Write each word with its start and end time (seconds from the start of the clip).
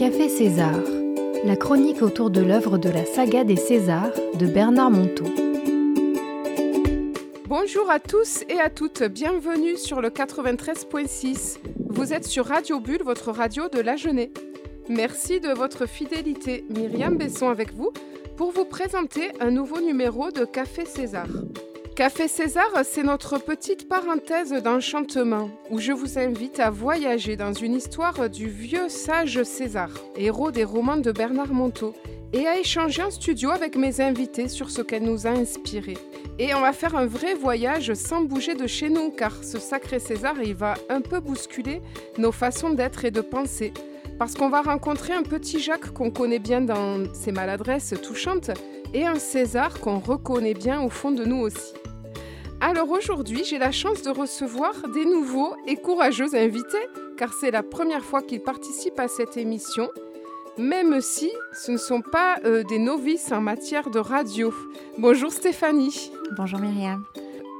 Café 0.00 0.30
César, 0.30 0.80
la 1.44 1.56
chronique 1.56 2.00
autour 2.00 2.30
de 2.30 2.40
l'œuvre 2.40 2.78
de 2.78 2.88
la 2.88 3.04
saga 3.04 3.44
des 3.44 3.56
Césars 3.56 4.14
de 4.32 4.46
Bernard 4.46 4.90
Monteau. 4.90 5.26
Bonjour 7.46 7.90
à 7.90 8.00
tous 8.00 8.42
et 8.48 8.58
à 8.58 8.70
toutes, 8.70 9.02
bienvenue 9.02 9.76
sur 9.76 10.00
le 10.00 10.08
93.6. 10.08 11.58
Vous 11.90 12.14
êtes 12.14 12.24
sur 12.24 12.46
Radio 12.46 12.80
Bulle, 12.80 13.02
votre 13.04 13.30
radio 13.30 13.68
de 13.68 13.78
la 13.78 13.96
Genée. 13.96 14.32
Merci 14.88 15.38
de 15.38 15.50
votre 15.50 15.84
fidélité. 15.84 16.64
Myriam 16.70 17.18
Besson 17.18 17.50
avec 17.50 17.74
vous 17.74 17.92
pour 18.38 18.52
vous 18.52 18.64
présenter 18.64 19.32
un 19.38 19.50
nouveau 19.50 19.82
numéro 19.82 20.30
de 20.30 20.46
Café 20.46 20.86
César. 20.86 21.26
Café 22.00 22.28
César, 22.28 22.70
c'est 22.82 23.02
notre 23.02 23.36
petite 23.36 23.86
parenthèse 23.86 24.54
d'enchantement 24.62 25.50
où 25.68 25.78
je 25.80 25.92
vous 25.92 26.18
invite 26.18 26.58
à 26.58 26.70
voyager 26.70 27.36
dans 27.36 27.52
une 27.52 27.74
histoire 27.74 28.30
du 28.30 28.48
vieux 28.48 28.88
sage 28.88 29.42
César, 29.42 29.90
héros 30.16 30.50
des 30.50 30.64
romans 30.64 30.96
de 30.96 31.12
Bernard 31.12 31.52
Monteau, 31.52 31.94
et 32.32 32.46
à 32.46 32.58
échanger 32.58 33.02
en 33.02 33.10
studio 33.10 33.50
avec 33.50 33.76
mes 33.76 34.00
invités 34.00 34.48
sur 34.48 34.70
ce 34.70 34.80
qu'elle 34.80 35.02
nous 35.02 35.26
a 35.26 35.30
inspiré. 35.32 35.98
Et 36.38 36.54
on 36.54 36.62
va 36.62 36.72
faire 36.72 36.96
un 36.96 37.04
vrai 37.04 37.34
voyage 37.34 37.92
sans 37.92 38.22
bouger 38.22 38.54
de 38.54 38.66
chez 38.66 38.88
nous, 38.88 39.10
car 39.10 39.44
ce 39.44 39.58
sacré 39.58 39.98
César, 39.98 40.36
il 40.42 40.54
va 40.54 40.76
un 40.88 41.02
peu 41.02 41.20
bousculer 41.20 41.82
nos 42.16 42.32
façons 42.32 42.70
d'être 42.70 43.04
et 43.04 43.10
de 43.10 43.20
penser. 43.20 43.74
Parce 44.18 44.36
qu'on 44.36 44.48
va 44.48 44.62
rencontrer 44.62 45.12
un 45.12 45.22
petit 45.22 45.60
Jacques 45.60 45.92
qu'on 45.92 46.10
connaît 46.10 46.38
bien 46.38 46.62
dans 46.62 47.12
ses 47.12 47.30
maladresses 47.30 47.92
touchantes, 48.02 48.52
et 48.94 49.06
un 49.06 49.18
César 49.18 49.80
qu'on 49.80 49.98
reconnaît 49.98 50.54
bien 50.54 50.80
au 50.80 50.88
fond 50.88 51.10
de 51.10 51.26
nous 51.26 51.40
aussi. 51.42 51.74
Alors 52.62 52.90
aujourd'hui, 52.90 53.42
j'ai 53.44 53.58
la 53.58 53.72
chance 53.72 54.02
de 54.02 54.10
recevoir 54.10 54.74
des 54.92 55.06
nouveaux 55.06 55.56
et 55.66 55.76
courageux 55.76 56.34
invités, 56.34 56.88
car 57.16 57.32
c'est 57.32 57.50
la 57.50 57.62
première 57.62 58.04
fois 58.04 58.20
qu'ils 58.20 58.42
participent 58.42 59.00
à 59.00 59.08
cette 59.08 59.38
émission, 59.38 59.88
même 60.58 61.00
si 61.00 61.30
ce 61.54 61.72
ne 61.72 61.78
sont 61.78 62.02
pas 62.02 62.36
euh, 62.44 62.62
des 62.64 62.78
novices 62.78 63.32
en 63.32 63.40
matière 63.40 63.88
de 63.88 63.98
radio. 63.98 64.52
Bonjour 64.98 65.32
Stéphanie. 65.32 66.12
Bonjour 66.36 66.60
Myriam. 66.60 67.04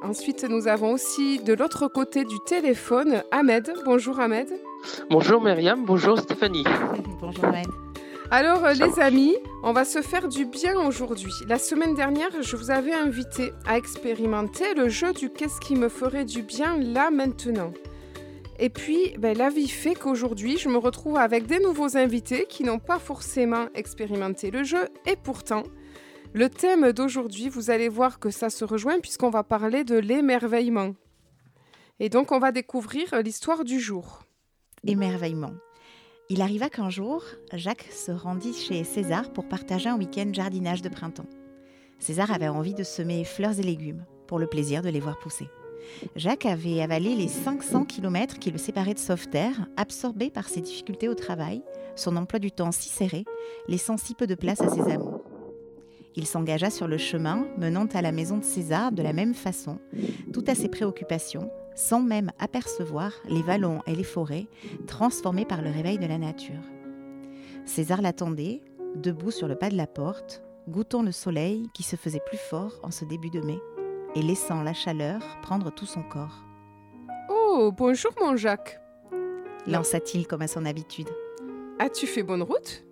Ensuite, 0.03 0.45
nous 0.45 0.69
avons 0.69 0.93
aussi 0.93 1.39
de 1.39 1.55
l'autre 1.55 1.89
côté 1.89 2.25
du 2.25 2.39
téléphone 2.47 3.23
Ahmed. 3.31 3.73
Bonjour 3.87 4.21
Ahmed. 4.21 4.49
Bonjour 5.09 5.43
Myriam, 5.43 5.85
bonjour 5.85 6.19
Stéphanie. 6.19 6.65
Bonjour 7.21 7.45
Ahmed. 7.47 7.90
Alors 8.33 8.65
euh, 8.65 8.75
les 8.75 9.01
amis, 9.01 9.37
on 9.65 9.73
va 9.73 9.85
se 9.85 10.03
faire 10.03 10.29
du 10.29 10.45
bien 10.45 10.79
aujourd'hui. 10.79 11.33
La 11.49 11.59
semaine 11.59 11.97
dernière, 11.97 12.31
je 12.43 12.55
vous 12.55 12.71
avais 12.71 12.93
invité 12.93 13.51
à 13.67 13.77
expérimenter 13.77 14.73
le 14.75 14.89
jeu 14.89 15.13
du 15.13 15.31
qu'est-ce 15.31 15.59
qui 15.59 15.75
me 15.75 15.89
ferait 15.89 16.25
du 16.25 16.43
bien 16.43 16.79
là 16.79 17.11
maintenant. 17.11 17.73
Et 18.61 18.71
puis, 18.71 19.17
ben, 19.19 19.37
la 19.37 19.51
vie 19.51 19.67
fait 19.67 19.97
qu'aujourd'hui, 19.97 20.59
je 20.59 20.69
me 20.69 20.77
retrouve 20.77 21.17
avec 21.17 21.49
des 21.49 21.59
nouveaux 21.59 21.97
invités 21.97 22.47
qui 22.49 22.63
n'ont 22.63 22.79
pas 22.79 23.01
forcément 23.01 23.67
expérimenté 23.75 24.53
le 24.53 24.63
jeu. 24.63 24.87
Et 25.07 25.17
pourtant, 25.17 25.65
le 26.33 26.49
thème 26.49 26.93
d'aujourd'hui, 26.93 27.49
vous 27.49 27.71
allez 27.71 27.89
voir 27.89 28.21
que 28.21 28.31
ça 28.31 28.49
se 28.49 28.65
rejoint 28.65 29.01
puisqu'on 29.01 29.31
va 29.31 29.43
parler 29.43 29.83
de 29.83 29.97
l'émerveillement. 29.97 30.95
Et 31.99 32.09
donc, 32.09 32.31
on 32.31 32.39
va 32.39 32.53
découvrir 32.53 33.21
l'histoire 33.25 33.65
du 33.65 33.81
jour. 33.81 34.23
Émerveillement. 34.87 35.51
Il 36.33 36.43
arriva 36.43 36.71
qu'un 36.71 36.91
jour, 36.91 37.25
Jacques 37.53 37.89
se 37.91 38.13
rendit 38.13 38.55
chez 38.55 38.85
César 38.85 39.33
pour 39.33 39.49
partager 39.49 39.89
un 39.89 39.99
week-end 39.99 40.31
jardinage 40.33 40.81
de 40.81 40.89
printemps. 40.89 41.27
César 41.99 42.31
avait 42.31 42.47
envie 42.47 42.73
de 42.73 42.85
semer 42.85 43.25
fleurs 43.25 43.59
et 43.59 43.65
légumes 43.65 44.05
pour 44.29 44.39
le 44.39 44.47
plaisir 44.47 44.81
de 44.81 44.91
les 44.91 45.01
voir 45.01 45.19
pousser. 45.19 45.49
Jacques 46.15 46.47
avait 46.47 46.83
avalé 46.83 47.17
les 47.17 47.27
500 47.27 47.85
km 47.85 48.39
qui 48.39 48.53
le 48.53 48.59
séparaient 48.59 48.95
de 48.95 49.01
Sauveterre, 49.01 49.67
absorbé 49.77 50.31
par 50.31 50.49
ses 50.49 50.61
difficultés 50.61 51.09
au 51.09 51.17
travail, 51.17 51.65
son 51.97 52.17
emploi 52.17 52.39
du 52.39 52.53
temps 52.53 52.71
si 52.71 52.91
serré, 52.91 53.25
laissant 53.67 53.97
si 53.97 54.15
peu 54.15 54.29
de 54.29 54.37
place 54.37 54.61
à 54.61 54.69
ses 54.69 54.83
amours. 54.83 55.25
Il 56.15 56.29
s'engagea 56.29 56.71
sur 56.71 56.87
le 56.87 56.99
chemin 56.99 57.45
menant 57.59 57.87
à 57.87 58.03
la 58.03 58.13
maison 58.13 58.39
de 58.39 58.45
César 58.45 58.93
de 58.93 59.03
la 59.03 59.13
même 59.13 59.35
façon, 59.35 59.79
tout 60.33 60.45
à 60.47 60.55
ses 60.55 60.69
préoccupations, 60.69 61.51
sans 61.81 62.03
même 62.03 62.31
apercevoir 62.39 63.13
les 63.27 63.41
vallons 63.41 63.81
et 63.87 63.95
les 63.95 64.05
forêts 64.05 64.49
transformés 64.87 65.47
par 65.47 65.63
le 65.63 65.71
réveil 65.71 65.99
de 65.99 66.07
la 66.07 66.19
nature. 66.19 66.61
César 67.65 68.03
l'attendait, 68.03 68.61
debout 68.97 69.31
sur 69.31 69.49
le 69.49 69.57
pas 69.57 69.71
de 69.71 69.77
la 69.77 69.87
porte, 69.87 70.43
goûtant 70.69 71.03
le 71.03 71.11
soleil 71.11 71.69
qui 71.73 71.83
se 71.83 71.97
faisait 71.97 72.21
plus 72.27 72.39
fort 72.39 72.79
en 72.83 72.91
ce 72.91 73.07
début 73.07 73.31
de 73.31 73.41
mai 73.41 73.59
et 74.15 74.23
laissant 74.23 74.63
la 74.63 74.75
chaleur 74.75 75.21
prendre 75.41 75.73
tout 75.73 75.87
son 75.87 76.03
corps. 76.03 76.45
Oh, 77.31 77.73
bonjour 77.75 78.13
mon 78.21 78.37
Jacques. 78.37 78.79
Lança-t-il 79.67 80.27
comme 80.27 80.43
à 80.43 80.49
son 80.49 80.67
habitude. 80.67 81.09
As-tu 81.79 82.07
fait 82.07 82.23
bonne 82.23 82.43
route? 82.43 82.85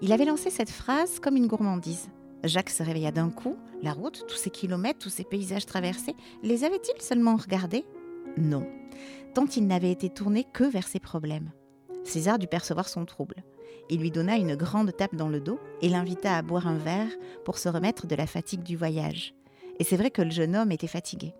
Il 0.00 0.12
avait 0.12 0.26
lancé 0.26 0.50
cette 0.50 0.70
phrase 0.70 1.18
comme 1.18 1.36
une 1.36 1.48
gourmandise. 1.48 2.08
Jacques 2.44 2.70
se 2.70 2.84
réveilla 2.84 3.10
d'un 3.10 3.30
coup. 3.30 3.56
La 3.82 3.92
route, 3.92 4.24
tous 4.28 4.36
ces 4.36 4.50
kilomètres, 4.50 5.00
tous 5.00 5.10
ces 5.10 5.24
paysages 5.24 5.66
traversés, 5.66 6.14
les 6.44 6.62
avait-il 6.62 7.00
seulement 7.02 7.34
regardés? 7.34 7.84
Non, 8.36 8.66
tant 9.34 9.46
il 9.46 9.66
n'avait 9.66 9.90
été 9.90 10.08
tourné 10.08 10.44
que 10.44 10.64
vers 10.64 10.86
ses 10.86 11.00
problèmes. 11.00 11.50
César 12.04 12.38
dut 12.38 12.46
percevoir 12.46 12.88
son 12.88 13.04
trouble. 13.04 13.36
Il 13.90 14.00
lui 14.00 14.10
donna 14.10 14.36
une 14.36 14.56
grande 14.56 14.96
tape 14.96 15.14
dans 15.14 15.28
le 15.28 15.40
dos 15.40 15.58
et 15.80 15.88
l'invita 15.88 16.36
à 16.36 16.42
boire 16.42 16.66
un 16.66 16.78
verre 16.78 17.10
pour 17.44 17.58
se 17.58 17.68
remettre 17.68 18.06
de 18.06 18.14
la 18.14 18.26
fatigue 18.26 18.62
du 18.62 18.76
voyage. 18.76 19.34
Et 19.78 19.84
c'est 19.84 19.96
vrai 19.96 20.10
que 20.10 20.22
le 20.22 20.30
jeune 20.30 20.56
homme 20.56 20.72
était 20.72 20.86
fatigué. 20.86 21.34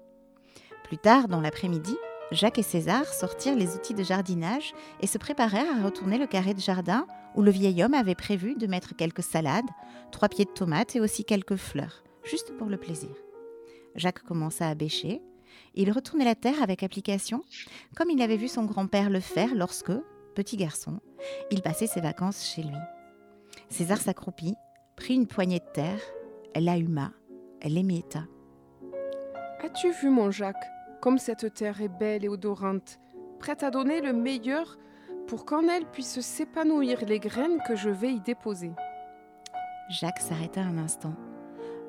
Plus 0.84 0.98
tard, 0.98 1.28
dans 1.28 1.40
l'après-midi, 1.40 1.96
Jacques 2.32 2.58
et 2.58 2.62
César 2.62 3.04
sortirent 3.06 3.56
les 3.56 3.74
outils 3.74 3.94
de 3.94 4.02
jardinage 4.02 4.72
et 5.00 5.06
se 5.06 5.18
préparèrent 5.18 5.78
à 5.78 5.84
retourner 5.84 6.18
le 6.18 6.26
carré 6.26 6.54
de 6.54 6.60
jardin 6.60 7.06
où 7.34 7.42
le 7.42 7.50
vieil 7.50 7.82
homme 7.82 7.94
avait 7.94 8.14
prévu 8.14 8.54
de 8.54 8.66
mettre 8.66 8.96
quelques 8.96 9.22
salades, 9.22 9.68
trois 10.10 10.28
pieds 10.28 10.44
de 10.44 10.50
tomates 10.50 10.96
et 10.96 11.00
aussi 11.00 11.24
quelques 11.24 11.56
fleurs, 11.56 12.04
juste 12.24 12.56
pour 12.56 12.68
le 12.68 12.78
plaisir. 12.78 13.10
Jacques 13.96 14.22
commença 14.22 14.68
à 14.68 14.74
bêcher. 14.74 15.20
Il 15.74 15.90
retournait 15.90 16.24
la 16.24 16.34
terre 16.34 16.62
avec 16.62 16.82
application, 16.82 17.42
comme 17.96 18.10
il 18.10 18.20
avait 18.20 18.36
vu 18.36 18.48
son 18.48 18.64
grand-père 18.64 19.10
le 19.10 19.20
faire 19.20 19.54
lorsque, 19.54 19.92
petit 20.34 20.56
garçon, 20.56 21.00
il 21.50 21.62
passait 21.62 21.86
ses 21.86 22.00
vacances 22.00 22.44
chez 22.44 22.62
lui. 22.62 22.76
César 23.68 23.98
s'accroupit, 23.98 24.54
prit 24.96 25.14
une 25.14 25.26
poignée 25.26 25.60
de 25.60 25.72
terre, 25.72 26.00
la 26.54 26.76
huma, 26.76 27.12
l'émietta. 27.64 28.24
As-tu 29.62 29.92
vu 29.92 30.10
mon 30.10 30.30
Jacques 30.30 30.70
comme 31.00 31.18
cette 31.18 31.52
terre 31.54 31.80
est 31.80 31.88
belle 31.88 32.24
et 32.24 32.28
odorante, 32.28 33.00
prête 33.40 33.64
à 33.64 33.70
donner 33.70 34.00
le 34.00 34.12
meilleur 34.12 34.78
pour 35.26 35.44
qu'en 35.44 35.68
elle 35.68 35.86
puissent 35.86 36.20
s'épanouir 36.20 37.04
les 37.04 37.18
graines 37.18 37.60
que 37.66 37.74
je 37.74 37.90
vais 37.90 38.12
y 38.12 38.20
déposer? 38.20 38.72
Jacques 39.90 40.20
s'arrêta 40.20 40.60
un 40.60 40.78
instant. 40.78 41.14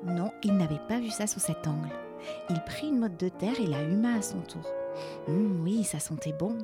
Non, 0.04 0.30
il 0.42 0.56
n'avait 0.56 0.80
pas 0.88 0.98
vu 0.98 1.10
ça 1.10 1.26
sous 1.26 1.40
cet 1.40 1.66
angle. 1.66 2.03
Il 2.50 2.62
prit 2.64 2.88
une 2.88 2.98
motte 2.98 3.18
de 3.18 3.28
terre 3.28 3.60
et 3.60 3.66
la 3.66 3.82
huma 3.82 4.14
à 4.14 4.22
son 4.22 4.40
tour. 4.40 4.66
Hum, 5.28 5.62
oui, 5.62 5.84
ça 5.84 5.98
sentait 5.98 6.32
bon. 6.32 6.58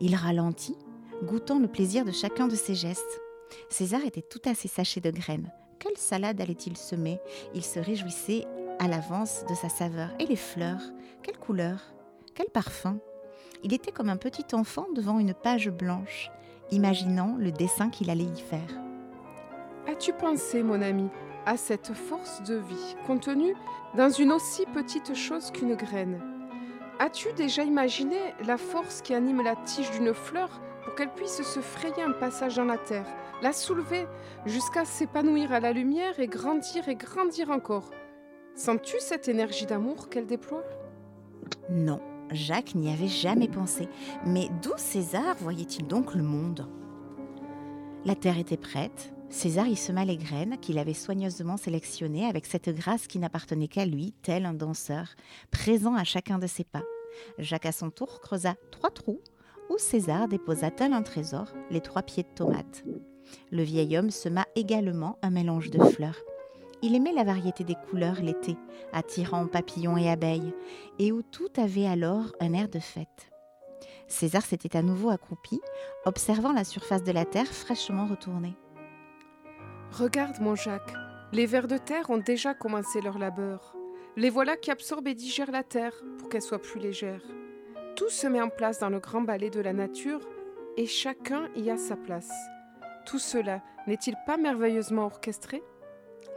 Il 0.00 0.14
ralentit, 0.14 0.76
goûtant 1.24 1.58
le 1.58 1.68
plaisir 1.68 2.04
de 2.04 2.12
chacun 2.12 2.48
de 2.48 2.54
ses 2.54 2.74
gestes. 2.74 3.20
César 3.68 4.00
était 4.04 4.22
tout 4.22 4.42
à 4.44 4.54
ses 4.54 4.68
sachets 4.68 5.00
de 5.00 5.10
graines. 5.10 5.50
Quelle 5.78 5.96
salade 5.96 6.40
allait-il 6.40 6.76
semer? 6.76 7.18
Il 7.54 7.64
se 7.64 7.80
réjouissait 7.80 8.46
à 8.78 8.88
l'avance 8.88 9.44
de 9.48 9.54
sa 9.54 9.68
saveur. 9.68 10.08
Et 10.18 10.26
les 10.26 10.36
fleurs? 10.36 10.80
Quelle 11.22 11.38
couleur? 11.38 11.92
Quel 12.34 12.46
parfum? 12.50 12.98
Il 13.64 13.74
était 13.74 13.92
comme 13.92 14.08
un 14.08 14.16
petit 14.16 14.54
enfant 14.54 14.86
devant 14.94 15.18
une 15.18 15.34
page 15.34 15.70
blanche, 15.70 16.30
imaginant 16.70 17.36
le 17.38 17.52
dessin 17.52 17.90
qu'il 17.90 18.10
allait 18.10 18.24
y 18.24 18.40
faire. 18.40 18.80
As-tu 19.88 20.12
pensé, 20.12 20.62
mon 20.62 20.80
ami, 20.80 21.08
à 21.46 21.56
cette 21.56 21.92
force 21.92 22.42
de 22.42 22.56
vie 22.56 22.96
contenue 23.06 23.54
dans 23.96 24.10
une 24.10 24.32
aussi 24.32 24.64
petite 24.66 25.14
chose 25.14 25.50
qu'une 25.50 25.74
graine 25.74 26.20
As-tu 26.98 27.32
déjà 27.32 27.64
imaginé 27.64 28.16
la 28.46 28.56
force 28.56 29.02
qui 29.02 29.14
anime 29.14 29.42
la 29.42 29.56
tige 29.56 29.90
d'une 29.90 30.14
fleur 30.14 30.60
pour 30.84 30.94
qu'elle 30.94 31.12
puisse 31.12 31.42
se 31.42 31.60
frayer 31.60 32.02
un 32.02 32.12
passage 32.12 32.56
dans 32.56 32.64
la 32.64 32.78
terre, 32.78 33.06
la 33.42 33.52
soulever 33.52 34.06
jusqu'à 34.46 34.84
s'épanouir 34.84 35.52
à 35.52 35.60
la 35.60 35.72
lumière 35.72 36.20
et 36.20 36.28
grandir 36.28 36.88
et 36.88 36.94
grandir 36.94 37.50
encore? 37.50 37.90
Sens-tu 38.54 38.96
cette 39.00 39.28
énergie 39.28 39.66
d'amour 39.66 40.10
qu'elle 40.10 40.26
déploie? 40.26 40.62
Non, 41.70 42.00
Jacques 42.30 42.74
n'y 42.74 42.92
avait 42.92 43.08
jamais 43.08 43.48
pensé. 43.48 43.88
Mais 44.26 44.48
d'où 44.62 44.72
César 44.76 45.36
voyait-il 45.40 45.86
donc 45.86 46.14
le 46.14 46.22
monde? 46.22 46.68
La 48.04 48.14
terre 48.14 48.38
était 48.38 48.56
prête. 48.56 49.12
César 49.32 49.66
y 49.66 49.76
sema 49.76 50.04
les 50.04 50.18
graines 50.18 50.58
qu'il 50.60 50.78
avait 50.78 50.92
soigneusement 50.92 51.56
sélectionnées 51.56 52.26
avec 52.26 52.44
cette 52.44 52.68
grâce 52.68 53.06
qui 53.06 53.18
n'appartenait 53.18 53.66
qu'à 53.66 53.86
lui, 53.86 54.12
tel 54.22 54.44
un 54.44 54.52
danseur, 54.52 55.08
présent 55.50 55.94
à 55.94 56.04
chacun 56.04 56.38
de 56.38 56.46
ses 56.46 56.64
pas. 56.64 56.82
Jacques 57.38 57.64
à 57.64 57.72
son 57.72 57.90
tour 57.90 58.20
creusa 58.20 58.56
trois 58.70 58.90
trous 58.90 59.22
où 59.70 59.78
César 59.78 60.28
déposa 60.28 60.70
tel 60.70 60.92
un 60.92 61.02
trésor 61.02 61.46
les 61.70 61.80
trois 61.80 62.02
pieds 62.02 62.24
de 62.24 62.28
tomates. 62.28 62.84
Le 63.50 63.62
vieil 63.62 63.96
homme 63.96 64.10
sema 64.10 64.44
également 64.54 65.18
un 65.22 65.30
mélange 65.30 65.70
de 65.70 65.82
fleurs. 65.82 66.20
Il 66.82 66.94
aimait 66.94 67.14
la 67.14 67.24
variété 67.24 67.64
des 67.64 67.76
couleurs 67.88 68.20
l'été, 68.20 68.56
attirant 68.92 69.46
papillons 69.46 69.96
et 69.96 70.10
abeilles, 70.10 70.52
et 70.98 71.10
où 71.10 71.22
tout 71.22 71.50
avait 71.56 71.86
alors 71.86 72.32
un 72.38 72.52
air 72.52 72.68
de 72.68 72.80
fête. 72.80 73.32
César 74.08 74.42
s'était 74.42 74.76
à 74.76 74.82
nouveau 74.82 75.08
accroupi, 75.08 75.58
observant 76.04 76.52
la 76.52 76.64
surface 76.64 77.02
de 77.02 77.12
la 77.12 77.24
terre 77.24 77.46
fraîchement 77.46 78.06
retournée. 78.06 78.56
Regarde, 79.92 80.40
mon 80.40 80.54
Jacques, 80.54 80.94
les 81.32 81.44
vers 81.44 81.68
de 81.68 81.76
terre 81.76 82.08
ont 82.08 82.16
déjà 82.16 82.54
commencé 82.54 83.02
leur 83.02 83.18
labeur. 83.18 83.76
Les 84.16 84.30
voilà 84.30 84.56
qui 84.56 84.70
absorbent 84.70 85.08
et 85.08 85.14
digèrent 85.14 85.50
la 85.50 85.62
terre 85.62 85.92
pour 86.18 86.30
qu'elle 86.30 86.40
soit 86.40 86.62
plus 86.62 86.80
légère. 86.80 87.20
Tout 87.94 88.08
se 88.08 88.26
met 88.26 88.40
en 88.40 88.48
place 88.48 88.78
dans 88.78 88.88
le 88.88 89.00
grand 89.00 89.20
ballet 89.20 89.50
de 89.50 89.60
la 89.60 89.74
nature 89.74 90.20
et 90.78 90.86
chacun 90.86 91.50
y 91.56 91.68
a 91.68 91.76
sa 91.76 91.96
place. 91.96 92.32
Tout 93.04 93.18
cela 93.18 93.62
n'est-il 93.86 94.14
pas 94.26 94.38
merveilleusement 94.38 95.04
orchestré? 95.04 95.62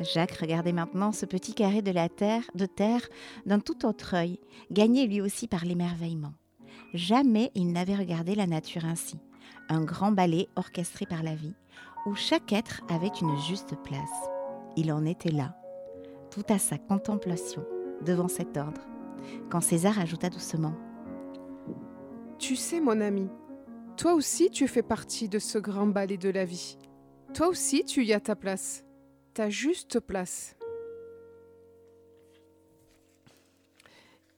Jacques 0.01 0.36
regardait 0.36 0.74
maintenant 0.74 1.13
ce 1.13 1.25
petit 1.25 1.54
carré 1.54 1.81
de 1.81 1.92
la 1.92 2.10
terre, 2.10 2.44
de 2.56 2.66
terre 2.66 3.08
d'un 3.46 3.60
tout 3.60 3.86
autre 3.86 4.16
œil, 4.16 4.38
gagné 4.69 5.08
lui 5.08 5.22
aussi 5.22 5.48
par 5.48 5.63
l'émerveillement. 5.63 6.34
Jamais 6.94 7.51
il 7.56 7.72
n'avait 7.72 7.96
regardé 7.96 8.36
la 8.36 8.48
nature 8.48 8.84
ainsi, 8.84 9.18
un 9.69 9.81
grand 9.86 10.12
ballet 10.12 10.50
orchestré 10.58 11.06
par 11.06 11.24
la 11.24 11.36
vie, 11.36 11.54
où 12.06 12.16
chaque 12.16 12.54
être 12.54 12.81
avait 12.90 13.12
une 13.22 13.38
juste 13.38 13.75
place. 13.84 14.30
Il 14.75 14.92
en 14.92 15.06
était 15.06 15.31
là, 15.31 15.56
tout 16.30 16.44
à 16.50 16.60
sa 16.60 16.78
contemplation, 16.78 17.66
devant 18.02 18.28
cet 18.28 18.57
ordre, 18.57 18.81
quand 19.50 19.62
César 19.62 20.00
ajouta 20.00 20.30
doucement 20.30 20.75
Tu 22.38 22.56
sais, 22.56 22.80
mon 22.80 23.02
ami, 23.02 23.30
toi 23.98 24.13
aussi 24.13 24.50
tu 24.50 24.68
fais 24.68 24.84
partie 24.84 25.30
de 25.30 25.40
ce 25.40 25.57
grand 25.57 25.88
ballet 25.88 26.18
de 26.18 26.30
la 26.30 26.46
vie. 26.46 26.78
Toi 27.34 27.48
aussi 27.48 27.84
tu 27.86 28.04
y 28.04 28.13
as 28.13 28.19
ta 28.19 28.36
place, 28.36 28.84
ta 29.34 29.50
juste 29.50 30.00
place. 30.00 30.56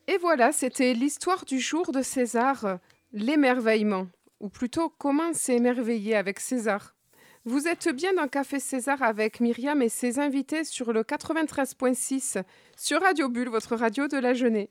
Et 0.10 0.18
voilà, 0.20 0.54
c'était 0.54 0.94
l'histoire 0.94 1.44
du 1.44 1.60
jour 1.60 1.92
de 1.92 2.02
César, 2.02 2.80
l'émerveillement, 3.12 4.08
ou 4.40 4.48
plutôt 4.48 4.90
comment 4.90 5.34
s'émerveiller 5.34 6.16
avec 6.16 6.40
César. 6.40 6.97
Vous 7.48 7.70
êtes 7.70 7.88
bien 7.96 8.14
dans 8.14 8.28
Café 8.28 8.60
César 8.60 9.02
avec 9.02 9.40
Myriam 9.40 9.82
et 9.82 9.88
ses 9.88 10.20
invités 10.20 10.66
sur 10.66 10.92
le 10.92 11.04
93.6 11.04 12.44
sur 12.76 13.00
Radio 13.00 13.30
Bulle, 13.30 13.48
votre 13.48 13.78
radio 13.78 14.10
de 14.10 14.18
la 14.18 14.34
jeunesse. 14.34 14.68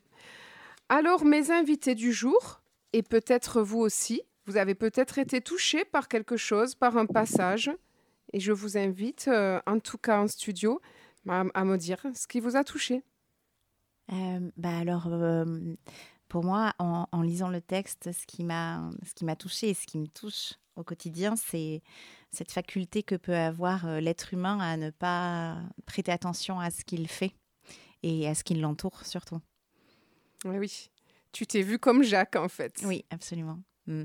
Alors, 0.91 1.25
mes 1.25 1.51
invités 1.51 1.95
du 1.95 2.13
jour, 2.13 2.61
et 2.93 3.03
peut-être 3.03 3.63
vous 3.63 3.79
aussi, 3.79 4.21
vous 4.45 4.59
avez 4.59 4.75
peut-être 4.75 5.17
été 5.17 5.41
touché 5.41 5.87
par 5.87 6.07
quelque 6.07 6.37
chose, 6.37 6.75
par 6.75 6.99
un 6.99 7.07
passage, 7.07 7.71
et 8.35 8.41
je 8.41 8.53
vous 8.53 8.77
invite, 8.77 9.29
euh, 9.29 9.59
en 9.67 9.79
tout 9.79 9.97
cas 9.97 10.21
en 10.21 10.29
studio, 10.29 10.83
à, 11.27 11.65
me 11.65 11.79
dire 11.79 12.05
ce 12.15 12.27
qui 12.27 12.41
vous 12.41 12.57
a 12.57 12.63
touché. 12.63 13.03
Euh, 14.13 14.51
bah 14.59 14.77
alors, 14.77 15.07
euh, 15.07 15.47
pour 16.29 16.45
moi, 16.45 16.75
en, 16.79 17.07
en 17.11 17.23
lisant 17.23 17.49
le 17.49 17.63
texte, 17.63 18.13
ce 18.13 18.27
qui 18.27 18.45
m'a 18.45 18.91
ce 19.03 19.15
qui 19.15 19.25
m'a 19.25 19.35
touché 19.35 19.71
et 19.71 19.75
ce 19.75 19.87
qui 19.87 19.97
me 19.97 20.09
touche 20.09 20.57
au 20.77 20.85
quotidien, 20.85 21.37
c'est 21.37 21.83
cette 22.31 22.53
faculté 22.53 23.03
que 23.03 23.15
peut 23.15 23.35
avoir 23.35 23.87
euh, 23.87 24.01
l'être 24.01 24.33
humain 24.35 24.59
à 24.61 24.77
ne 24.77 24.91
pas 24.91 25.59
prêter 25.87 26.13
attention 26.13 26.61
à 26.61 26.71
ce 26.71 26.85
qu'il 26.85 27.09
fait 27.09 27.33
et 28.03 28.29
à 28.29 28.35
ce 28.35 28.45
qui 28.45 28.55
l'entoure 28.55 29.05
surtout. 29.05 29.41
Oui, 30.45 30.59
oui. 30.59 30.91
Tu 31.33 31.47
t'es 31.47 31.63
vu 31.63 31.79
comme 31.79 32.03
Jacques, 32.03 32.37
en 32.37 32.49
fait. 32.49 32.81
Oui, 32.85 33.05
absolument. 33.11 33.59
Mm. 33.87 34.05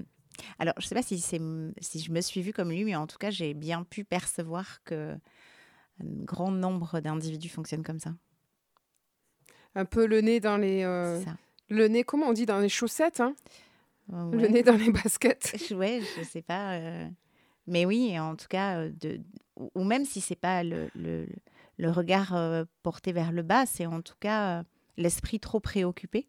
Alors, 0.59 0.73
je 0.77 0.85
ne 0.85 0.87
sais 0.87 0.95
pas 0.95 1.03
si, 1.03 1.19
si 1.19 1.99
je 1.99 2.11
me 2.11 2.21
suis 2.21 2.41
vue 2.41 2.53
comme 2.53 2.71
lui, 2.71 2.83
mais 2.83 2.95
en 2.95 3.07
tout 3.07 3.17
cas, 3.17 3.29
j'ai 3.29 3.53
bien 3.53 3.83
pu 3.83 4.03
percevoir 4.03 4.83
que 4.83 5.15
un 5.99 6.23
grand 6.23 6.51
nombre 6.51 6.99
d'individus 6.99 7.49
fonctionnent 7.49 7.83
comme 7.83 7.99
ça. 7.99 8.15
Un 9.75 9.85
peu 9.85 10.05
le 10.05 10.21
nez 10.21 10.39
dans 10.39 10.57
les... 10.57 10.83
euh. 10.83 11.23
Le 11.69 11.87
nez, 11.87 12.03
comment 12.03 12.27
on 12.27 12.33
dit, 12.33 12.45
dans 12.45 12.59
les 12.59 12.69
chaussettes, 12.69 13.21
hein? 13.21 13.35
Ouais. 14.11 14.37
Le 14.37 14.47
nez 14.49 14.63
dans 14.63 14.75
les 14.75 14.91
baskets. 14.91 15.55
Ouais, 15.71 16.01
je 16.17 16.23
sais 16.23 16.41
pas. 16.41 16.73
euh, 16.73 17.07
Mais 17.67 17.85
oui, 17.85 18.19
en 18.19 18.35
tout 18.35 18.47
cas, 18.49 18.79
euh, 18.79 18.91
de... 18.99 19.21
ou 19.55 19.71
ou 19.73 19.83
même 19.83 20.05
si 20.05 20.21
c'est 20.21 20.35
pas 20.35 20.63
le, 20.63 20.89
le, 20.95 21.27
le 21.77 21.89
regard 21.91 22.35
euh, 22.35 22.65
porté 22.83 23.13
vers 23.13 23.31
le 23.31 23.41
bas, 23.41 23.65
c'est 23.65 23.85
en 23.85 24.01
tout 24.01 24.17
cas 24.19 24.59
euh, 24.59 24.63
l'esprit 24.97 25.39
trop 25.39 25.59
préoccupé 25.59 26.27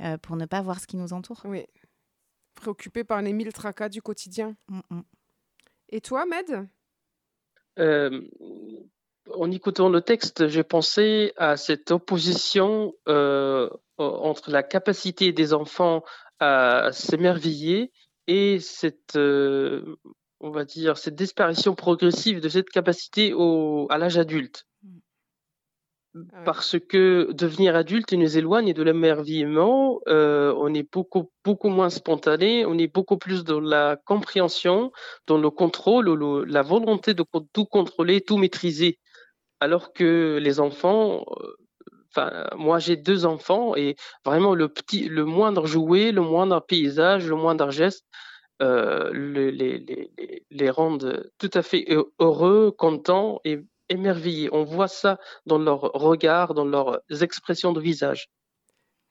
euh, 0.00 0.18
pour 0.18 0.36
ne 0.36 0.46
pas 0.46 0.62
voir 0.62 0.80
ce 0.80 0.86
qui 0.86 0.96
nous 0.96 1.12
entoure. 1.12 1.42
Oui. 1.44 1.64
Préoccupé 2.54 3.04
par 3.04 3.22
les 3.22 3.32
mille 3.32 3.52
tracas 3.52 3.88
du 3.88 4.02
quotidien. 4.02 4.56
Mm, 4.68 4.80
mm. 4.90 5.02
Et 5.90 6.00
toi, 6.00 6.26
Med? 6.26 6.68
Euh, 7.78 8.22
en 9.34 9.50
écoutant 9.50 9.88
le 9.88 10.00
texte, 10.00 10.48
j'ai 10.48 10.64
pensé 10.64 11.32
à 11.36 11.56
cette 11.56 11.90
opposition 11.92 12.94
euh, 13.08 13.70
entre 13.96 14.50
la 14.50 14.62
capacité 14.62 15.32
des 15.32 15.54
enfants 15.54 16.02
à 16.40 16.90
s'émerveiller 16.92 17.92
et 18.26 18.58
cette, 18.60 19.16
euh, 19.16 19.96
on 20.40 20.50
va 20.50 20.64
dire, 20.64 20.96
cette 20.96 21.14
disparition 21.14 21.74
progressive 21.74 22.40
de 22.40 22.48
cette 22.48 22.70
capacité 22.70 23.32
au, 23.34 23.86
à 23.90 23.98
l'âge 23.98 24.18
adulte. 24.18 24.66
Ah 26.14 26.18
ouais. 26.18 26.44
Parce 26.44 26.76
que 26.78 27.30
devenir 27.32 27.76
adulte 27.76 28.12
nous 28.14 28.36
éloigne 28.36 28.72
de 28.72 28.82
l'émerveillement, 28.82 30.00
euh, 30.08 30.52
on 30.56 30.74
est 30.74 30.90
beaucoup, 30.92 31.30
beaucoup 31.44 31.68
moins 31.68 31.90
spontané, 31.90 32.66
on 32.66 32.76
est 32.78 32.92
beaucoup 32.92 33.16
plus 33.16 33.44
dans 33.44 33.60
la 33.60 33.96
compréhension, 34.06 34.90
dans 35.28 35.38
le 35.38 35.50
contrôle, 35.50 36.12
le- 36.12 36.44
la 36.44 36.62
volonté 36.62 37.14
de 37.14 37.24
tout 37.52 37.64
contrôler, 37.64 38.20
tout 38.20 38.38
maîtriser. 38.38 38.98
Alors 39.60 39.92
que 39.92 40.38
les 40.42 40.58
enfants, 40.58 41.24
euh, 41.40 41.54
moi 42.56 42.78
j'ai 42.78 42.96
deux 42.96 43.26
enfants 43.26 43.74
et 43.76 43.96
vraiment 44.24 44.54
le 44.54 44.68
petit, 44.68 45.08
le 45.08 45.24
moindre 45.24 45.66
jouet, 45.66 46.12
le 46.12 46.22
moindre 46.22 46.60
paysage, 46.60 47.26
le 47.28 47.36
moindre 47.36 47.70
geste, 47.70 48.04
euh, 48.62 49.10
le- 49.12 49.50
les, 49.50 50.70
rendent 50.70 51.30
tout 51.38 51.50
à 51.54 51.62
fait 51.62 51.86
heu- 51.90 52.12
heureux, 52.18 52.70
contents 52.70 53.40
et 53.44 53.60
émerveillés. 53.88 54.48
On 54.52 54.64
voit 54.64 54.88
ça 54.88 55.18
dans 55.46 55.58
leur 55.58 55.80
regard, 55.80 56.54
dans 56.54 56.64
leurs 56.64 57.00
expressions 57.22 57.72
de 57.72 57.80
visage. 57.80 58.28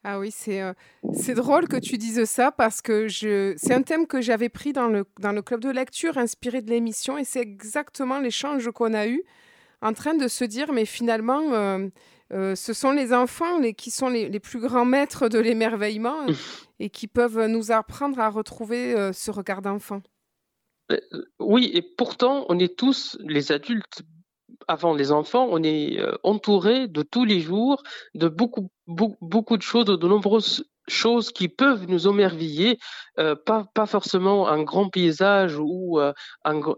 Ah 0.05 0.17
oui, 0.19 0.31
c'est 0.31 1.33
drôle 1.33 1.67
que 1.67 1.75
tu 1.75 1.97
dises 1.97 2.23
ça 2.23 2.51
parce 2.53 2.81
que 2.81 3.09
c'est 3.09 3.73
un 3.73 3.81
thème 3.81 4.07
que 4.07 4.21
j'avais 4.21 4.47
pris 4.47 4.71
dans 4.71 4.87
le, 4.87 5.05
dans 5.19 5.33
le 5.33 5.41
club 5.41 5.59
de 5.59 5.69
lecture 5.69 6.17
inspiré 6.17 6.61
de 6.61 6.69
l'émission 6.69 7.17
et 7.17 7.25
c'est 7.25 7.41
exactement 7.41 8.19
l'échange 8.19 8.71
qu'on 8.71 8.93
a 8.93 9.07
eu 9.07 9.23
en 9.81 9.91
train 9.93 10.13
de 10.15 10.27
se 10.29 10.45
dire 10.45 10.71
mais 10.71 10.85
finalement 10.85 11.89
euh, 12.31 12.55
ce 12.55 12.73
sont 12.73 12.91
les 12.91 13.13
enfants 13.13 13.57
les, 13.59 13.73
qui 13.73 13.91
sont 13.91 14.09
les, 14.09 14.29
les 14.29 14.39
plus 14.39 14.59
grands 14.59 14.85
maîtres 14.85 15.29
de 15.29 15.39
l'émerveillement 15.39 16.27
et 16.79 16.89
qui 16.89 17.07
peuvent 17.07 17.47
nous 17.47 17.71
apprendre 17.71 18.19
à 18.19 18.29
retrouver 18.29 18.95
euh, 18.95 19.13
ce 19.13 19.31
regard 19.31 19.61
d'enfant. 19.61 20.01
Euh, 20.91 20.99
Oui, 21.39 21.71
et 21.73 21.81
pourtant, 21.81 22.45
on 22.49 22.59
est 22.59 22.77
tous, 22.77 23.17
les 23.21 23.51
adultes, 23.51 24.03
avant 24.67 24.93
les 24.93 25.11
enfants, 25.11 25.47
on 25.49 25.63
est 25.63 25.97
entouré 26.23 26.87
de 26.87 27.01
tous 27.01 27.25
les 27.25 27.39
jours 27.39 27.81
de 28.13 28.27
beaucoup, 28.27 28.69
beaucoup, 28.85 29.17
beaucoup 29.21 29.57
de 29.57 29.63
choses, 29.63 29.85
de 29.85 30.07
nombreuses 30.07 30.63
choses 30.89 31.31
qui 31.31 31.47
peuvent 31.47 31.85
nous 31.87 32.07
émerveiller, 32.07 32.79
euh, 33.19 33.35
pas, 33.35 33.65
pas 33.73 33.85
forcément 33.85 34.47
un 34.47 34.63
grand 34.63 34.89
paysage 34.89 35.57
ou 35.57 35.99
euh, 35.99 36.13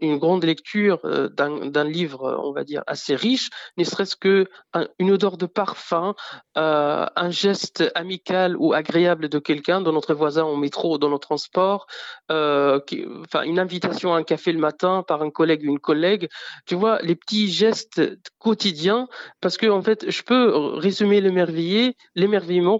une 0.01 0.17
grande 0.17 0.43
lecture 0.43 0.99
euh, 1.05 1.29
d'un 1.29 1.83
livre, 1.83 2.39
on 2.43 2.51
va 2.51 2.63
dire, 2.63 2.83
assez 2.87 3.15
riche, 3.15 3.49
ne 3.77 3.83
serait-ce 3.83 4.15
que 4.15 4.47
un- 4.73 4.87
odeur 5.11 5.37
de 5.37 5.45
parfum, 5.45 6.15
un 6.55 7.29
geste 7.29 7.91
amical 7.95 8.55
ou 8.57 8.73
agréable 8.73 9.27
de 9.29 9.39
quelqu'un, 9.39 9.81
de 9.81 9.91
notre 9.91 10.13
voisin 10.13 10.43
au 10.45 10.55
métro 10.55 10.95
ou 10.95 10.97
dans 10.97 11.09
le 11.09 11.19
transport, 11.19 11.85
euh, 12.31 12.79
qui- 12.79 13.05
enfin, 13.21 13.43
une 13.43 13.59
invitation 13.59 14.13
à 14.13 14.17
un 14.17 14.23
café 14.23 14.51
le 14.51 14.59
matin 14.59 15.03
par 15.07 15.21
un 15.21 15.29
collègue 15.29 15.63
ou 15.63 15.69
une 15.69 15.79
collègue, 15.79 16.29
tu 16.65 16.75
vois, 16.75 16.99
les 17.01 17.15
petits 17.15 17.49
gestes 17.49 18.01
quotidiens, 18.39 19.07
parce 19.41 19.57
que 19.57 19.67
en 19.67 19.81
fait, 19.81 20.09
je 20.09 20.23
peux 20.23 20.49
résumer 20.75 21.21
l'émerveillement, 21.21 22.79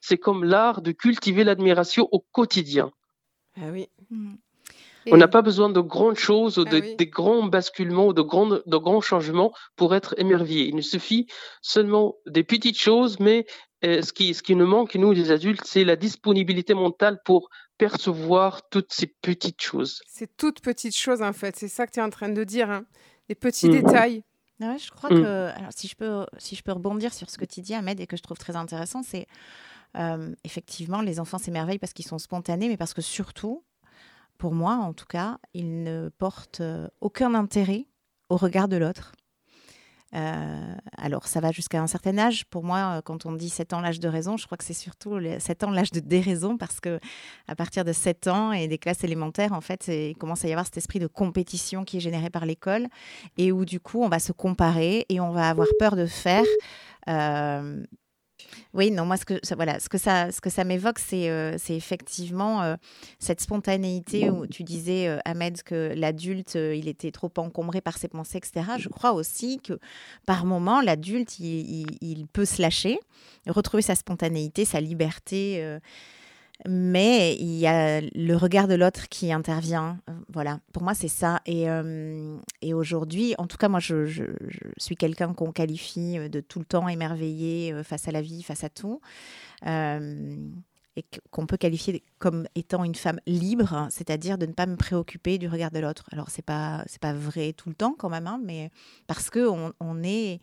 c'est 0.00 0.18
comme 0.18 0.44
l'art 0.44 0.71
de 0.80 0.92
cultiver 0.92 1.44
l'admiration 1.44 2.08
au 2.12 2.20
quotidien. 2.20 2.90
Ah 3.56 3.66
oui. 3.70 3.88
Mm. 4.10 4.34
On 5.10 5.16
n'a 5.16 5.26
pas 5.26 5.42
besoin 5.42 5.68
de 5.68 5.80
grandes 5.80 6.16
choses, 6.16 6.58
ou 6.58 6.64
de, 6.64 6.76
Ah 6.76 6.80
oui. 6.80 6.96
des 6.96 7.06
grands 7.08 7.42
basculements, 7.46 8.06
ou 8.06 8.12
de 8.12 8.22
grands, 8.22 8.46
de 8.46 8.76
grands 8.76 9.00
changements 9.00 9.52
pour 9.74 9.94
être 9.96 10.14
émerveillé. 10.16 10.66
Il 10.68 10.76
nous 10.76 10.82
suffit 10.82 11.26
seulement 11.60 12.14
des 12.26 12.44
petites 12.44 12.78
choses, 12.78 13.18
mais 13.18 13.44
euh, 13.84 14.00
ce, 14.02 14.12
qui, 14.12 14.32
ce 14.32 14.44
qui 14.44 14.54
nous 14.54 14.66
manque, 14.66 14.94
nous 14.94 15.10
les 15.10 15.32
adultes, 15.32 15.62
c'est 15.64 15.82
la 15.84 15.96
disponibilité 15.96 16.72
mentale 16.74 17.20
pour 17.24 17.50
percevoir 17.78 18.68
toutes 18.70 18.92
ces 18.92 19.08
petites 19.22 19.60
choses. 19.60 20.00
C'est 20.06 20.36
toutes 20.36 20.60
petites 20.60 20.96
choses 20.96 21.20
en 21.20 21.32
fait, 21.32 21.56
c'est 21.56 21.66
ça 21.68 21.86
que 21.86 21.90
tu 21.92 21.98
es 21.98 22.02
en 22.02 22.10
train 22.10 22.28
de 22.28 22.44
dire, 22.44 22.70
hein. 22.70 22.84
les 23.28 23.34
petits 23.34 23.68
Mm. 23.68 23.72
détails. 23.82 24.22
Ouais, 24.60 24.78
je 24.78 24.92
crois 24.92 25.10
Mm. 25.10 25.20
que, 25.22 25.48
alors, 25.58 25.72
si 25.74 25.88
je 25.88 25.96
peux, 25.96 26.24
si 26.38 26.54
je 26.54 26.62
peux 26.62 26.70
rebondir 26.70 27.12
sur 27.12 27.28
ce 27.28 27.36
que 27.38 27.44
tu 27.44 27.60
dis, 27.60 27.74
Ahmed, 27.74 27.98
et 27.98 28.06
que 28.06 28.16
je 28.16 28.22
trouve 28.22 28.38
très 28.38 28.54
intéressant, 28.54 29.02
c'est 29.02 29.26
euh, 29.96 30.34
effectivement 30.44 31.02
les 31.02 31.20
enfants 31.20 31.38
s'émerveillent 31.38 31.78
parce 31.78 31.92
qu'ils 31.92 32.06
sont 32.06 32.18
spontanés, 32.18 32.68
mais 32.68 32.76
parce 32.76 32.94
que 32.94 33.02
surtout, 33.02 33.64
pour 34.38 34.52
moi 34.52 34.74
en 34.74 34.92
tout 34.92 35.06
cas, 35.06 35.38
ils 35.54 35.82
ne 35.82 36.08
portent 36.18 36.60
euh, 36.60 36.88
aucun 37.00 37.34
intérêt 37.34 37.86
au 38.28 38.36
regard 38.36 38.68
de 38.68 38.76
l'autre. 38.76 39.12
Euh, 40.14 40.74
alors, 40.98 41.26
ça 41.26 41.40
va 41.40 41.52
jusqu'à 41.52 41.80
un 41.80 41.86
certain 41.86 42.18
âge. 42.18 42.44
Pour 42.46 42.64
moi, 42.64 43.00
quand 43.02 43.24
on 43.24 43.32
dit 43.32 43.48
7 43.48 43.72
ans, 43.72 43.80
l'âge 43.80 43.98
de 43.98 44.08
raison, 44.08 44.36
je 44.36 44.44
crois 44.44 44.58
que 44.58 44.64
c'est 44.64 44.74
surtout 44.74 45.18
7 45.38 45.64
ans, 45.64 45.70
l'âge 45.70 45.90
de 45.90 46.00
déraison, 46.00 46.58
parce 46.58 46.80
que 46.80 47.00
à 47.48 47.56
partir 47.56 47.84
de 47.84 47.92
7 47.92 48.26
ans 48.28 48.52
et 48.52 48.68
des 48.68 48.78
classes 48.78 49.04
élémentaires, 49.04 49.52
en 49.52 49.62
fait, 49.62 49.88
il 49.88 50.14
commence 50.16 50.44
à 50.44 50.48
y 50.48 50.52
avoir 50.52 50.66
cet 50.66 50.76
esprit 50.76 50.98
de 50.98 51.06
compétition 51.06 51.84
qui 51.84 51.96
est 51.96 52.00
généré 52.00 52.28
par 52.28 52.44
l'école 52.44 52.88
et 53.38 53.52
où, 53.52 53.64
du 53.64 53.80
coup, 53.80 54.02
on 54.02 54.08
va 54.08 54.18
se 54.18 54.32
comparer 54.32 55.06
et 55.08 55.18
on 55.20 55.30
va 55.30 55.48
avoir 55.48 55.68
peur 55.78 55.96
de 55.96 56.06
faire. 56.06 56.44
Oui, 58.74 58.90
non, 58.90 59.04
moi, 59.04 59.16
ce 59.16 59.24
que 59.24 59.34
ça, 59.42 59.54
voilà, 59.54 59.80
ce 59.80 59.88
que 59.88 59.98
ça, 59.98 60.32
ce 60.32 60.40
que 60.40 60.50
ça 60.50 60.64
m'évoque, 60.64 60.98
c'est 60.98 61.28
euh, 61.30 61.56
effectivement 61.68 62.62
euh, 62.62 62.76
cette 63.18 63.40
spontanéité 63.40 64.30
où 64.30 64.46
tu 64.46 64.62
disais, 64.62 65.08
euh, 65.08 65.18
Ahmed, 65.24 65.62
que 65.62 65.92
l'adulte, 65.96 66.54
il 66.54 66.88
était 66.88 67.10
trop 67.10 67.30
encombré 67.36 67.80
par 67.80 67.98
ses 67.98 68.08
pensées, 68.08 68.38
etc. 68.38 68.72
Je 68.78 68.88
crois 68.88 69.12
aussi 69.12 69.60
que 69.60 69.78
par 70.26 70.44
moment, 70.44 70.80
l'adulte, 70.80 71.38
il, 71.38 71.86
il, 72.00 72.26
peut 72.26 72.44
se 72.44 72.62
lâcher, 72.62 72.98
retrouver 73.46 73.82
sa 73.82 73.94
spontanéité, 73.94 74.64
sa 74.64 74.80
liberté 74.80 75.78
mais 76.68 77.34
il 77.36 77.56
y 77.56 77.66
a 77.66 78.00
le 78.00 78.34
regard 78.36 78.68
de 78.68 78.74
l'autre 78.74 79.08
qui 79.08 79.32
intervient. 79.32 79.98
Euh, 80.08 80.12
voilà, 80.32 80.60
pour 80.72 80.82
moi, 80.82 80.94
c'est 80.94 81.08
ça. 81.08 81.40
Et, 81.46 81.68
euh, 81.68 82.36
et 82.60 82.72
aujourd'hui, 82.72 83.34
en 83.38 83.46
tout 83.46 83.56
cas, 83.56 83.68
moi, 83.68 83.80
je, 83.80 84.34
suis 84.76 84.96
quelqu'un 84.96 85.34
qu'on 85.34 85.52
qualifie 85.52 86.18
euh, 86.18 86.28
de 86.28 86.40
tout 86.40 86.60
le 86.60 86.64
temps 86.64 86.88
émerveillé 86.88 87.74
face 87.82 88.06
à 88.08 88.12
la 88.12 88.22
vie, 88.22 88.42
face 88.42 88.64
à 88.64 88.68
tout. 88.68 89.00
et 89.64 91.04
qu'on 91.30 91.46
peut 91.46 91.56
qualifier 91.56 92.04
comme 92.18 92.46
étant 92.54 92.84
une 92.84 92.94
femme 92.94 93.18
libre, 93.26 93.88
c'est-à-dire 93.90 94.36
de 94.36 94.44
ne 94.44 94.52
pas 94.52 94.66
me 94.66 94.76
préoccuper 94.76 95.38
du 95.38 95.48
regard 95.48 95.70
de 95.70 95.78
l'autre. 95.78 96.04
Alors, 96.12 96.30
ce 96.30 96.38
n'est 96.38 96.44
pas, 96.44 96.84
pas 97.00 97.14
vrai 97.14 97.54
tout 97.54 97.70
le 97.70 97.74
temps 97.74 97.94
quand 97.98 98.10
même, 98.10 98.26
hein, 98.26 98.40
mais 98.44 98.70
parce 99.06 99.30
qu'on 99.30 99.72
on 99.80 100.02
est 100.02 100.40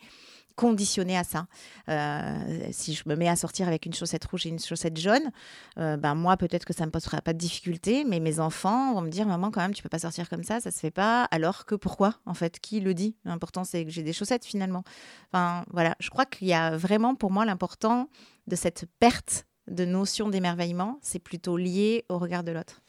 conditionné 0.60 1.16
à 1.18 1.24
ça. 1.24 1.48
Euh, 1.88 2.68
si 2.72 2.94
je 2.94 3.04
me 3.08 3.16
mets 3.16 3.30
à 3.30 3.38
sortir 3.38 3.70
avec 3.70 3.86
une 3.86 3.94
chaussette 3.94 4.26
rouge 4.26 4.46
et 4.46 4.50
une 4.50 4.60
chaussette 4.60 5.00
jaune, 5.00 5.32
euh, 5.78 5.96
ben 5.96 6.16
moi 6.16 6.36
peut-être 6.36 6.66
que 6.66 6.74
ça 6.74 6.86
me 6.86 6.92
posera 6.92 7.22
pas 7.22 7.32
de 7.32 7.38
difficulté, 7.38 8.04
mais 8.04 8.20
mes 8.20 8.42
enfants 8.42 8.94
vont 8.94 9.02
me 9.02 9.10
dire 9.10 9.26
maman 9.26 9.52
quand 9.52 9.62
même 9.62 9.74
tu 9.74 9.82
peux 9.82 9.88
pas 9.88 10.00
sortir 10.00 10.28
comme 10.28 10.44
ça, 10.44 10.60
ça 10.60 10.70
se 10.70 10.80
fait 10.80 10.92
pas. 10.92 11.24
Alors 11.32 11.66
que 11.66 11.76
pourquoi 11.76 12.16
en 12.26 12.34
fait? 12.34 12.60
Qui 12.60 12.82
le 12.82 12.94
dit? 12.94 13.16
L'important 13.24 13.64
c'est 13.64 13.86
que 13.86 13.92
j'ai 13.92 14.04
des 14.04 14.12
chaussettes 14.12 14.44
finalement. 14.44 14.84
Enfin 15.32 15.64
voilà, 15.72 15.96
je 16.02 16.10
crois 16.10 16.26
qu'il 16.26 16.50
y 16.50 16.54
a 16.54 16.76
vraiment 16.76 17.16
pour 17.16 17.32
moi 17.32 17.46
l'important 17.46 18.10
de 18.48 18.58
cette 18.58 18.86
perte 19.00 19.46
de 19.70 19.86
notion 19.86 20.28
d'émerveillement, 20.28 21.00
c'est 21.02 21.20
plutôt 21.20 21.56
lié 21.56 22.04
au 22.10 22.18
regard 22.18 22.44
de 22.44 22.52
l'autre. 22.52 22.82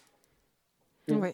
Oui. 1.08 1.28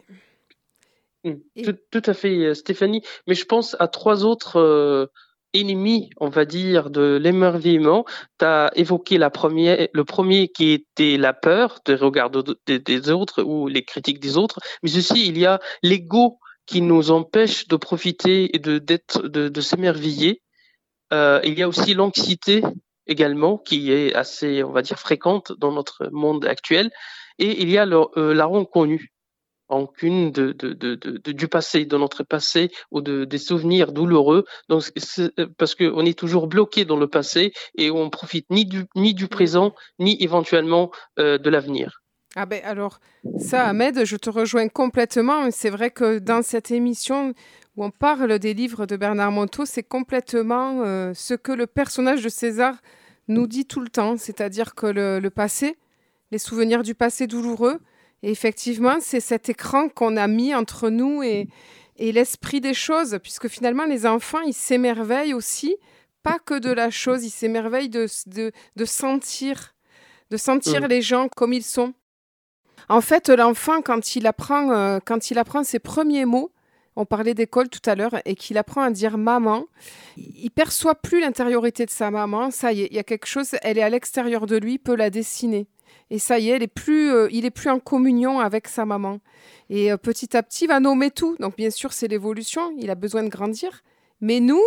Mmh. 1.23 1.63
Tout, 1.63 1.77
tout, 1.89 2.03
à 2.05 2.13
fait, 2.13 2.37
euh, 2.45 2.53
Stéphanie. 2.53 3.01
Mais 3.25 3.33
je 3.33 3.45
pense 3.45 3.75
à 3.79 3.87
trois 3.87 4.23
autres 4.23 5.09
ennemi, 5.59 6.09
on 6.19 6.29
va 6.29 6.45
dire, 6.45 6.89
de 6.89 7.17
l'émerveillement. 7.21 8.05
Tu 8.39 8.45
as 8.45 8.71
évoqué 8.75 9.17
le 9.17 10.03
premier 10.03 10.47
qui 10.49 10.71
était 10.71 11.17
la 11.17 11.33
peur 11.33 11.79
de 11.85 11.95
regard 11.95 12.29
des 12.29 13.09
autres 13.09 13.43
ou 13.43 13.67
les 13.67 13.83
critiques 13.83 14.19
des 14.19 14.37
autres, 14.37 14.59
mais 14.83 14.95
aussi 14.97 15.27
il 15.27 15.37
y 15.37 15.45
a 15.45 15.59
l'ego 15.83 16.39
qui 16.65 16.81
nous 16.81 17.11
empêche 17.11 17.67
de 17.67 17.77
profiter 17.77 18.55
et 18.55 18.59
de, 18.59 18.77
de, 18.77 19.61
s'émerveiller. 19.61 20.41
Euh, 21.13 21.39
il 21.43 21.57
y 21.57 21.63
a 21.63 21.67
aussi 21.67 21.93
l'anxiété 21.93 22.61
également 23.07 23.57
qui 23.57 23.91
est 23.91 24.13
assez, 24.13 24.63
on 24.63 24.71
va 24.71 24.81
dire, 24.81 24.99
fréquente 24.99 25.53
dans 25.57 25.71
notre 25.71 26.09
monde 26.11 26.45
actuel. 26.45 26.91
Et 27.39 27.61
il 27.61 27.69
y 27.69 27.77
a 27.77 27.85
euh, 27.85 28.33
la 28.33 28.45
renconnue 28.45 29.13
aucune 29.69 30.31
de, 30.31 30.51
de, 30.53 30.73
de, 30.73 31.31
du 31.31 31.47
passé, 31.47 31.85
de 31.85 31.97
notre 31.97 32.23
passé 32.23 32.71
ou 32.91 33.01
de, 33.01 33.25
des 33.25 33.37
souvenirs 33.37 33.91
douloureux. 33.91 34.45
Donc, 34.69 34.83
euh, 35.19 35.47
parce 35.57 35.75
qu'on 35.75 36.05
est 36.05 36.17
toujours 36.17 36.47
bloqué 36.47 36.85
dans 36.85 36.97
le 36.97 37.07
passé 37.07 37.53
et 37.75 37.91
on 37.91 38.09
profite 38.09 38.49
ni 38.49 38.65
du, 38.65 38.85
ni 38.95 39.13
du 39.13 39.27
présent, 39.27 39.73
ni 39.99 40.21
éventuellement 40.21 40.91
euh, 41.19 41.37
de 41.37 41.49
l'avenir. 41.49 42.01
Ah 42.35 42.45
ben 42.45 42.61
alors, 42.63 42.99
ça, 43.39 43.65
Ahmed, 43.65 44.05
je 44.05 44.15
te 44.15 44.29
rejoins 44.29 44.67
complètement. 44.67 45.49
C'est 45.51 45.71
vrai 45.71 45.89
que 45.89 46.19
dans 46.19 46.43
cette 46.43 46.71
émission 46.71 47.33
où 47.75 47.83
on 47.83 47.91
parle 47.91 48.37
des 48.39 48.53
livres 48.53 48.85
de 48.85 48.95
Bernard 48.95 49.31
Monteau, 49.31 49.65
c'est 49.65 49.83
complètement 49.83 50.83
euh, 50.83 51.13
ce 51.15 51.33
que 51.33 51.51
le 51.51 51.67
personnage 51.67 52.23
de 52.23 52.29
César 52.29 52.75
nous 53.27 53.47
dit 53.47 53.65
tout 53.65 53.81
le 53.81 53.89
temps, 53.89 54.17
c'est-à-dire 54.17 54.73
que 54.73 54.87
le 54.87 55.29
passé, 55.29 55.75
les 56.31 56.37
souvenirs 56.37 56.81
du 56.81 56.95
passé 56.95 57.27
douloureux, 57.27 57.79
et 58.23 58.31
effectivement, 58.31 58.97
c'est 58.99 59.19
cet 59.19 59.49
écran 59.49 59.89
qu'on 59.89 60.17
a 60.17 60.27
mis 60.27 60.55
entre 60.55 60.89
nous 60.89 61.21
et, 61.21 61.47
et 61.97 62.11
l'esprit 62.11 62.61
des 62.61 62.73
choses, 62.73 63.19
puisque 63.21 63.47
finalement, 63.47 63.85
les 63.85 64.05
enfants, 64.05 64.41
ils 64.41 64.53
s'émerveillent 64.53 65.33
aussi, 65.33 65.75
pas 66.23 66.39
que 66.39 66.57
de 66.59 66.71
la 66.71 66.89
chose, 66.89 67.23
ils 67.23 67.29
s'émerveillent 67.29 67.89
de, 67.89 68.07
de, 68.27 68.51
de, 68.75 68.85
sentir, 68.85 69.75
de 70.31 70.37
sentir 70.37 70.81
mmh. 70.81 70.87
les 70.87 71.01
gens 71.01 71.27
comme 71.35 71.53
ils 71.53 71.63
sont. 71.63 71.93
En 72.89 73.01
fait, 73.01 73.29
l'enfant, 73.29 73.81
quand 73.81 74.15
il 74.15 74.25
apprend, 74.27 74.71
euh, 74.71 74.99
quand 75.03 75.29
il 75.29 75.37
apprend 75.37 75.63
ses 75.63 75.79
premiers 75.79 76.25
mots, 76.25 76.51
on 76.95 77.05
parlait 77.05 77.35
d'école 77.35 77.69
tout 77.69 77.87
à 77.87 77.93
l'heure, 77.93 78.15
et 78.25 78.33
qu'il 78.33 78.57
apprend 78.57 78.81
à 78.81 78.89
dire 78.89 79.19
maman, 79.19 79.65
il 80.17 80.49
perçoit 80.49 80.95
plus 80.95 81.19
l'intériorité 81.19 81.85
de 81.85 81.91
sa 81.91 82.09
maman. 82.09 82.49
Ça 82.49 82.73
y 82.73 82.81
est, 82.81 82.87
il 82.87 82.95
y 82.95 82.99
a 82.99 83.03
quelque 83.03 83.27
chose, 83.27 83.55
elle 83.61 83.77
est 83.77 83.83
à 83.83 83.89
l'extérieur 83.89 84.47
de 84.47 84.57
lui, 84.57 84.73
il 84.73 84.79
peut 84.79 84.95
la 84.95 85.11
dessiner. 85.11 85.67
Et 86.09 86.19
ça 86.19 86.39
y 86.39 86.49
est, 86.49 86.57
il 86.57 86.63
est 86.63 86.67
plus, 86.67 87.11
euh, 87.11 87.27
il 87.31 87.45
est 87.45 87.51
plus 87.51 87.69
en 87.69 87.79
communion 87.79 88.39
avec 88.39 88.67
sa 88.67 88.85
maman. 88.85 89.19
Et 89.69 89.91
euh, 89.91 89.97
petit 89.97 90.35
à 90.37 90.43
petit, 90.43 90.65
il 90.65 90.67
va 90.67 90.79
nommer 90.79 91.11
tout. 91.11 91.35
Donc 91.39 91.57
bien 91.57 91.69
sûr, 91.69 91.93
c'est 91.93 92.07
l'évolution. 92.07 92.73
Il 92.77 92.89
a 92.89 92.95
besoin 92.95 93.23
de 93.23 93.29
grandir. 93.29 93.83
Mais 94.21 94.39
nous, 94.39 94.63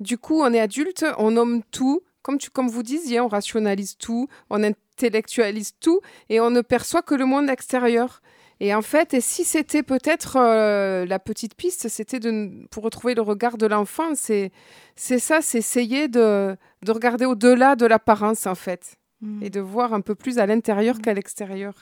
du 0.00 0.18
coup, 0.18 0.40
on 0.40 0.52
est 0.52 0.60
adulte, 0.60 1.04
on 1.18 1.32
nomme 1.32 1.62
tout. 1.70 2.02
Comme, 2.22 2.36
tu, 2.36 2.50
comme 2.50 2.68
vous 2.68 2.82
disiez, 2.82 3.20
on 3.20 3.28
rationalise 3.28 3.96
tout, 3.96 4.28
on 4.50 4.62
intellectualise 4.62 5.72
tout, 5.80 6.00
et 6.28 6.38
on 6.38 6.50
ne 6.50 6.60
perçoit 6.60 7.00
que 7.00 7.14
le 7.14 7.24
monde 7.24 7.48
extérieur. 7.48 8.20
Et 8.60 8.74
en 8.74 8.82
fait, 8.82 9.14
et 9.14 9.22
si 9.22 9.42
c'était 9.42 9.82
peut-être 9.82 10.36
euh, 10.36 11.06
la 11.06 11.18
petite 11.18 11.54
piste, 11.54 11.88
c'était 11.88 12.20
de 12.20 12.66
pour 12.70 12.84
retrouver 12.84 13.14
le 13.14 13.22
regard 13.22 13.56
de 13.56 13.66
l'enfant, 13.66 14.14
c'est 14.14 14.52
c'est 14.96 15.18
ça, 15.18 15.40
c'est 15.40 15.58
essayer 15.58 16.08
de, 16.08 16.54
de 16.82 16.92
regarder 16.92 17.24
au-delà 17.24 17.74
de 17.74 17.86
l'apparence 17.86 18.46
en 18.46 18.54
fait. 18.54 18.99
Mm. 19.22 19.42
et 19.42 19.50
de 19.50 19.60
voir 19.60 19.92
un 19.92 20.00
peu 20.00 20.14
plus 20.14 20.38
à 20.38 20.46
l'intérieur 20.46 20.96
mm. 20.96 21.00
qu'à 21.00 21.14
l'extérieur. 21.14 21.74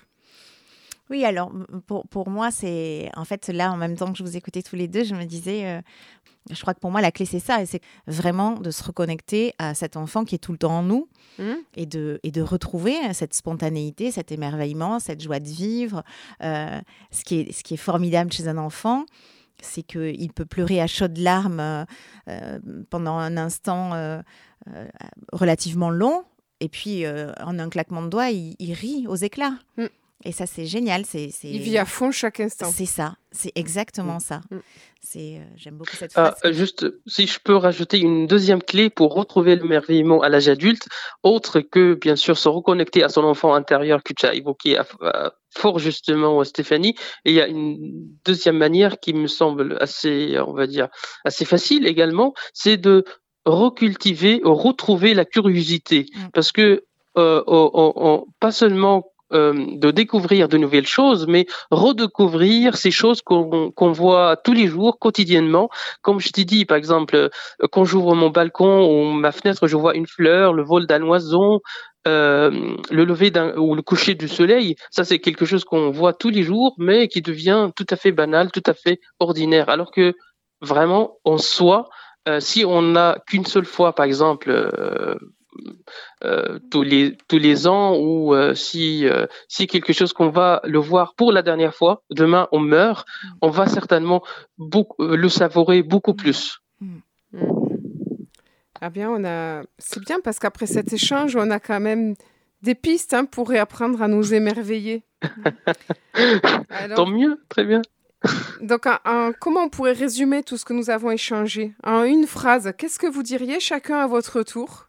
Oui, 1.11 1.25
alors 1.25 1.51
pour, 1.87 2.07
pour 2.09 2.29
moi, 2.29 2.51
c'est 2.51 3.11
en 3.17 3.25
fait 3.25 3.49
là, 3.49 3.73
en 3.73 3.77
même 3.77 3.97
temps 3.97 4.13
que 4.13 4.19
je 4.19 4.23
vous 4.23 4.37
écoutais 4.37 4.63
tous 4.63 4.77
les 4.77 4.89
deux, 4.89 5.05
je 5.05 5.15
me 5.15 5.25
disais, 5.25 5.67
euh, 5.67 5.81
je 6.51 6.61
crois 6.61 6.75
que 6.75 6.81
pour 6.81 6.91
moi, 6.91 7.01
la 7.01 7.13
clé, 7.13 7.25
c'est 7.25 7.39
ça, 7.39 7.63
et 7.63 7.67
c'est 7.67 7.81
vraiment 8.07 8.55
de 8.55 8.71
se 8.71 8.83
reconnecter 8.83 9.55
à 9.59 9.75
cet 9.75 9.97
enfant 9.97 10.25
qui 10.25 10.35
est 10.35 10.39
tout 10.39 10.53
le 10.53 10.59
temps 10.59 10.79
en 10.79 10.83
nous 10.83 11.09
mm. 11.39 11.53
et, 11.77 11.87
de, 11.87 12.21
et 12.25 12.31
de 12.31 12.43
retrouver 12.43 12.95
cette 13.15 13.35
spontanéité, 13.35 14.11
cet 14.11 14.33
émerveillement, 14.33 14.99
cette 14.99 15.23
joie 15.23 15.41
de 15.41 15.49
vivre. 15.49 16.03
Euh, 16.43 16.81
ce, 17.11 17.25
qui 17.25 17.41
est, 17.41 17.53
ce 17.53 17.63
qui 17.63 17.75
est 17.75 17.79
formidable 17.79 18.33
chez 18.33 18.49
un 18.49 18.59
enfant, 18.59 19.07
c'est 19.63 19.83
qu'il 19.83 20.33
peut 20.33 20.45
pleurer 20.45 20.81
à 20.81 20.87
chaudes 20.87 21.19
larmes 21.19 21.87
euh, 22.29 22.59
pendant 22.91 23.17
un 23.17 23.37
instant 23.37 24.21
relativement 25.33 25.89
long, 25.89 26.25
et 26.61 26.69
puis, 26.69 27.05
euh, 27.05 27.33
en 27.41 27.59
un 27.59 27.69
claquement 27.69 28.03
de 28.03 28.09
doigts, 28.09 28.31
il, 28.31 28.73
rit 28.73 29.07
aux 29.09 29.17
éclats. 29.17 29.55
Mm. 29.77 29.87
Et 30.25 30.33
ça, 30.33 30.47
c'est 30.47 30.67
génial. 30.67 31.05
C'est, 31.07 31.31
Il 31.45 31.61
vit 31.61 31.79
à 31.79 31.85
fond 31.85 32.11
chaque 32.11 32.41
instant. 32.41 32.71
C'est 32.73 32.87
ça. 32.87 33.15
C'est 33.31 33.53
exactement 33.55 34.17
mm. 34.17 34.21
ça. 34.21 34.41
Mm. 34.51 34.59
C'est, 35.01 35.37
euh, 35.37 35.45
j'aime 35.57 35.77
beaucoup 35.77 35.95
cette 35.95 36.11
ah, 36.17 36.35
phrase. 36.37 36.53
juste, 36.53 36.87
si 37.07 37.29
je 37.29 37.39
peux 37.39 37.55
rajouter 37.55 38.01
une 38.01 38.27
deuxième 38.27 38.61
clé 38.61 38.91
pour 38.91 39.15
retrouver 39.15 39.55
l'émerveillement 39.55 40.21
à 40.21 40.29
l'âge 40.29 40.49
adulte, 40.49 40.89
autre 41.23 41.61
que, 41.61 41.95
bien 41.95 42.17
sûr, 42.17 42.37
se 42.37 42.49
reconnecter 42.49 43.05
à 43.05 43.09
son 43.09 43.23
enfant 43.23 43.55
intérieur 43.55 44.03
que 44.03 44.13
tu 44.13 44.27
as 44.27 44.35
évoqué 44.35 44.81
fort 45.57 45.79
justement, 45.79 46.43
Stéphanie. 46.43 46.97
Et 47.25 47.31
il 47.31 47.35
y 47.35 47.41
a 47.41 47.47
une 47.47 47.79
deuxième 48.25 48.59
manière 48.59 48.99
qui 48.99 49.15
me 49.15 49.29
semble 49.29 49.79
assez, 49.81 50.37
on 50.41 50.53
va 50.53 50.67
dire, 50.67 50.89
assez 51.25 51.45
facile 51.45 51.87
également, 51.87 52.35
c'est 52.53 52.77
de 52.77 53.05
recultiver, 53.49 54.41
retrouver 54.45 55.15
la 55.15 55.25
curiosité. 55.25 56.07
Mm. 56.15 56.21
Parce 56.33 56.53
que 56.53 56.85
euh, 57.17 58.21
pas 58.39 58.53
seulement 58.53 59.11
euh, 59.33 59.53
de 59.77 59.91
découvrir 59.91 60.49
de 60.49 60.57
nouvelles 60.57 60.87
choses, 60.87 61.27
mais 61.27 61.47
redécouvrir 61.71 62.77
ces 62.77 62.91
choses 62.91 63.23
qu'on 63.23 63.93
voit 63.93 64.37
tous 64.37 64.53
les 64.53 64.69
jours, 64.69 64.99
quotidiennement. 64.99 65.69
Comme 66.03 66.21
je 66.21 66.31
t'ai 66.31 66.45
dit, 66.45 66.65
par 66.65 66.77
exemple, 66.77 67.17
euh, 67.17 67.29
quand 67.73 67.85
j'ouvre 67.85 68.15
mon 68.15 68.31
balcon 68.31 68.87
ou 68.87 69.13
ma 69.13 69.33
fenêtre, 69.33 69.67
je 69.67 69.77
vois 69.77 69.97
une 69.97 70.07
fleur, 70.07 70.53
le 70.53 70.63
vol 70.63 70.87
d'un 70.87 71.03
oiseau, 71.03 71.63
le 72.07 72.81
lever 72.91 73.31
ou 73.59 73.75
le 73.75 73.83
coucher 73.83 74.15
du 74.15 74.29
soleil. 74.29 74.77
Ça, 74.91 75.05
c'est 75.05 75.19
quelque 75.19 75.45
chose 75.45 75.65
qu'on 75.65 75.91
voit 75.91 76.15
tous 76.15 76.31
les 76.31 76.43
jours, 76.43 76.75
mais 76.79 77.07
qui 77.09 77.21
devient 77.21 77.69
tout 77.77 77.85
à 77.91 77.97
fait 77.97 78.13
banal, 78.13 78.51
tout 78.51 78.63
à 78.65 78.73
fait 78.73 78.99
ordinaire. 79.19 79.69
Alors 79.69 79.91
que 79.91 80.15
vraiment, 80.63 81.19
en 81.25 81.37
soi, 81.37 81.91
si 82.41 82.65
on 82.65 82.83
n'a 82.83 83.19
qu'une 83.27 83.47
seule 83.47 83.65
fois, 83.65 83.95
par 83.95 84.07
exemple, 84.07 84.51
euh, 84.51 85.15
euh, 86.25 86.59
tous 86.71 86.83
les 86.83 87.17
tous 87.27 87.39
les 87.39 87.67
ans 87.67 87.97
ou 87.99 88.35
si 88.55 89.07
si 89.49 89.67
quelque 89.67 89.93
chose 89.93 90.13
qu'on 90.13 90.29
va 90.29 90.61
le 90.65 90.79
voir 90.79 91.15
pour 91.15 91.33
la 91.33 91.43
dernière 91.43 91.75
fois 91.75 92.05
demain 92.11 92.47
on 92.53 92.61
meurt 92.61 93.09
on 93.43 93.51
va 93.51 93.67
certainement 93.67 94.23
beaucoup, 94.57 95.03
le 95.03 95.29
savourer 95.29 95.83
beaucoup 95.83 96.15
plus 96.15 96.61
mm. 96.81 96.99
Ah 98.81 98.91
bien, 98.91 99.11
on 99.11 99.25
a. 99.25 99.63
C'est 99.79 100.03
bien 100.05 100.21
parce 100.21 100.39
qu'après 100.39 100.67
cet 100.67 100.93
échange, 100.93 101.35
on 101.37 101.51
a 101.51 101.59
quand 101.59 101.81
même 101.81 102.15
des 102.63 102.75
pistes 102.75 103.15
hein, 103.15 103.25
pour 103.25 103.49
réapprendre 103.49 104.03
à 104.03 104.09
nous 104.09 104.35
émerveiller. 104.35 105.05
Tant 106.97 107.07
mieux, 107.07 107.43
très 107.49 107.65
bien. 107.65 107.83
Donc, 108.61 108.87
comment 109.41 109.65
on 109.65 109.69
pourrait 109.69 109.93
résumer 109.93 110.43
tout 110.43 110.57
ce 110.57 110.65
que 110.65 110.73
nous 110.73 110.91
avons 110.91 111.11
échangé? 111.11 111.75
En 111.85 112.03
une 112.03 112.27
phrase, 112.27 112.73
qu'est-ce 112.77 112.99
que 112.99 113.07
vous 113.07 113.23
diriez 113.23 113.61
chacun 113.61 113.99
à 113.99 114.07
votre 114.07 114.43
tour? 114.43 114.89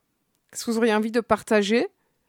Qu'est-ce 0.51 0.65
que 0.65 0.71
vous 0.71 0.77
auriez 0.77 0.93
envie 0.93 1.11
de 1.11 1.21
partager? 1.21 1.87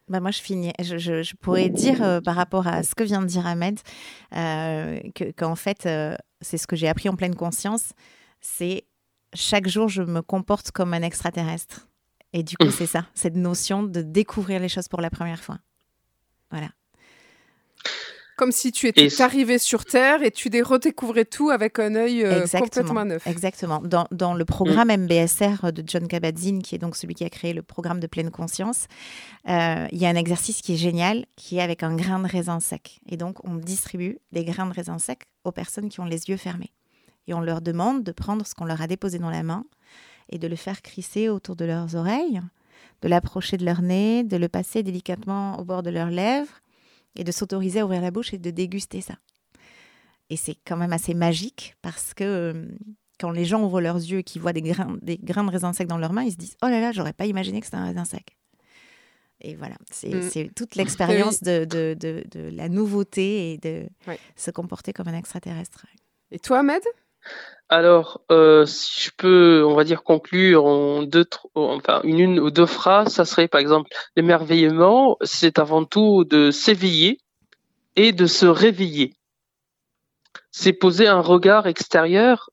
Bah 0.08 0.18
moi, 0.18 0.32
je 0.32 0.40
finis. 0.40 0.72
Je, 0.80 1.34
pourrais 1.36 1.68
dire 1.68 2.02
euh, 2.02 2.20
par 2.20 2.34
rapport 2.34 2.66
à 2.66 2.82
ce 2.82 2.96
que 2.96 3.04
vient 3.04 3.22
de 3.22 3.26
dire 3.26 3.46
Ahmed, 3.46 3.78
euh, 4.36 4.98
qu'en 5.38 5.54
fait, 5.54 5.86
euh, 5.86 6.16
c'est 6.40 6.58
ce 6.58 6.66
que 6.66 6.74
j'ai 6.74 6.88
appris 6.88 7.08
en 7.08 7.14
pleine 7.14 7.36
conscience. 7.36 7.92
C'est 8.40 8.84
chaque 9.34 9.68
jour, 9.68 9.88
je 9.88 10.02
me 10.02 10.20
comporte 10.20 10.72
comme 10.72 10.94
un 10.94 11.02
extraterrestre. 11.02 11.86
Et 12.32 12.42
du 12.42 12.56
coup, 12.56 12.70
c'est 12.70 12.86
ça, 12.86 13.06
cette 13.14 13.36
notion 13.36 13.84
de 13.84 14.02
découvrir 14.02 14.60
les 14.60 14.68
choses 14.68 14.88
pour 14.88 15.00
la 15.00 15.10
première 15.10 15.42
fois. 15.42 15.58
Voilà. 16.50 16.68
Comme 18.40 18.52
si 18.52 18.72
tu 18.72 18.86
étais 18.88 19.20
arrivé 19.20 19.58
sur 19.58 19.84
Terre 19.84 20.22
et 20.22 20.30
tu 20.30 20.48
redécouvrais 20.62 21.26
tout 21.26 21.50
avec 21.50 21.78
un 21.78 21.94
œil 21.94 22.24
euh, 22.24 22.46
complètement 22.46 23.04
neuf. 23.04 23.26
Exactement. 23.26 23.82
Dans, 23.84 24.06
dans 24.12 24.32
le 24.32 24.46
programme 24.46 24.88
MBSR 24.88 25.74
de 25.74 25.84
John 25.86 26.08
Kabat-Zinn, 26.08 26.62
qui 26.62 26.74
est 26.74 26.78
donc 26.78 26.96
celui 26.96 27.12
qui 27.12 27.22
a 27.22 27.28
créé 27.28 27.52
le 27.52 27.60
programme 27.60 28.00
de 28.00 28.06
pleine 28.06 28.30
conscience, 28.30 28.86
euh, 29.46 29.86
il 29.92 29.98
y 29.98 30.06
a 30.06 30.08
un 30.08 30.14
exercice 30.14 30.62
qui 30.62 30.72
est 30.72 30.78
génial, 30.78 31.26
qui 31.36 31.58
est 31.58 31.60
avec 31.60 31.82
un 31.82 31.94
grain 31.94 32.18
de 32.18 32.26
raisin 32.26 32.60
sec. 32.60 33.02
Et 33.10 33.18
donc, 33.18 33.46
on 33.46 33.56
distribue 33.56 34.16
des 34.32 34.42
grains 34.42 34.64
de 34.64 34.72
raisin 34.72 34.98
sec 34.98 35.24
aux 35.44 35.52
personnes 35.52 35.90
qui 35.90 36.00
ont 36.00 36.06
les 36.06 36.30
yeux 36.30 36.38
fermés. 36.38 36.72
Et 37.26 37.34
on 37.34 37.42
leur 37.42 37.60
demande 37.60 38.04
de 38.04 38.12
prendre 38.12 38.46
ce 38.46 38.54
qu'on 38.54 38.64
leur 38.64 38.80
a 38.80 38.86
déposé 38.86 39.18
dans 39.18 39.28
la 39.28 39.42
main 39.42 39.66
et 40.30 40.38
de 40.38 40.48
le 40.48 40.56
faire 40.56 40.80
crisser 40.80 41.28
autour 41.28 41.56
de 41.56 41.66
leurs 41.66 41.94
oreilles, 41.94 42.40
de 43.02 43.08
l'approcher 43.08 43.58
de 43.58 43.66
leur 43.66 43.82
nez, 43.82 44.24
de 44.24 44.38
le 44.38 44.48
passer 44.48 44.82
délicatement 44.82 45.60
au 45.60 45.64
bord 45.64 45.82
de 45.82 45.90
leurs 45.90 46.08
lèvres 46.08 46.62
et 47.16 47.24
de 47.24 47.32
s'autoriser 47.32 47.80
à 47.80 47.84
ouvrir 47.84 48.00
la 48.00 48.10
bouche 48.10 48.32
et 48.32 48.38
de 48.38 48.50
déguster 48.50 49.00
ça. 49.00 49.14
Et 50.28 50.36
c'est 50.36 50.56
quand 50.64 50.76
même 50.76 50.92
assez 50.92 51.14
magique 51.14 51.74
parce 51.82 52.14
que 52.14 52.24
euh, 52.24 52.66
quand 53.18 53.30
les 53.30 53.44
gens 53.44 53.64
ouvrent 53.64 53.80
leurs 53.80 53.96
yeux 53.96 54.18
et 54.18 54.22
qu'ils 54.22 54.40
voient 54.40 54.52
des 54.52 54.62
grains, 54.62 54.96
des 55.02 55.18
grains 55.18 55.44
de 55.44 55.50
raisin 55.50 55.72
sec 55.72 55.88
dans 55.88 55.98
leurs 55.98 56.12
mains, 56.12 56.22
ils 56.22 56.32
se 56.32 56.36
disent 56.36 56.56
Oh 56.62 56.68
là 56.68 56.80
là, 56.80 56.92
j'aurais 56.92 57.12
pas 57.12 57.26
imaginé 57.26 57.60
que 57.60 57.66
c'était 57.66 57.78
un 57.78 57.84
raisin 57.84 58.04
sec. 58.04 58.36
Et 59.42 59.54
voilà, 59.54 59.76
c'est 59.90 60.44
mm. 60.44 60.50
toute 60.54 60.76
l'expérience 60.76 61.42
de, 61.42 61.64
de, 61.64 61.96
de, 61.98 62.40
la 62.50 62.68
nouveauté 62.68 63.52
et 63.52 63.58
de 63.58 63.88
se 64.36 64.50
comporter 64.50 64.92
comme 64.92 65.08
un 65.08 65.16
extraterrestre. 65.16 65.86
Et 66.30 66.38
toi, 66.38 66.60
Ahmed? 66.60 66.82
Alors, 67.70 68.20
euh, 68.32 68.66
si 68.66 69.00
je 69.00 69.10
peux, 69.16 69.64
on 69.64 69.74
va 69.76 69.84
dire, 69.84 70.02
conclure 70.02 70.64
en 70.64 71.04
deux, 71.04 71.24
enfin, 71.54 72.00
une, 72.02 72.40
ou 72.40 72.50
deux 72.50 72.66
phrases, 72.66 73.12
ça 73.14 73.24
serait 73.24 73.46
par 73.46 73.60
exemple, 73.60 73.88
l'émerveillement, 74.16 75.16
c'est 75.22 75.60
avant 75.60 75.84
tout 75.84 76.24
de 76.24 76.50
s'éveiller 76.50 77.20
et 77.94 78.10
de 78.10 78.26
se 78.26 78.46
réveiller. 78.46 79.14
C'est 80.50 80.72
poser 80.72 81.06
un 81.06 81.20
regard 81.20 81.68
extérieur 81.68 82.50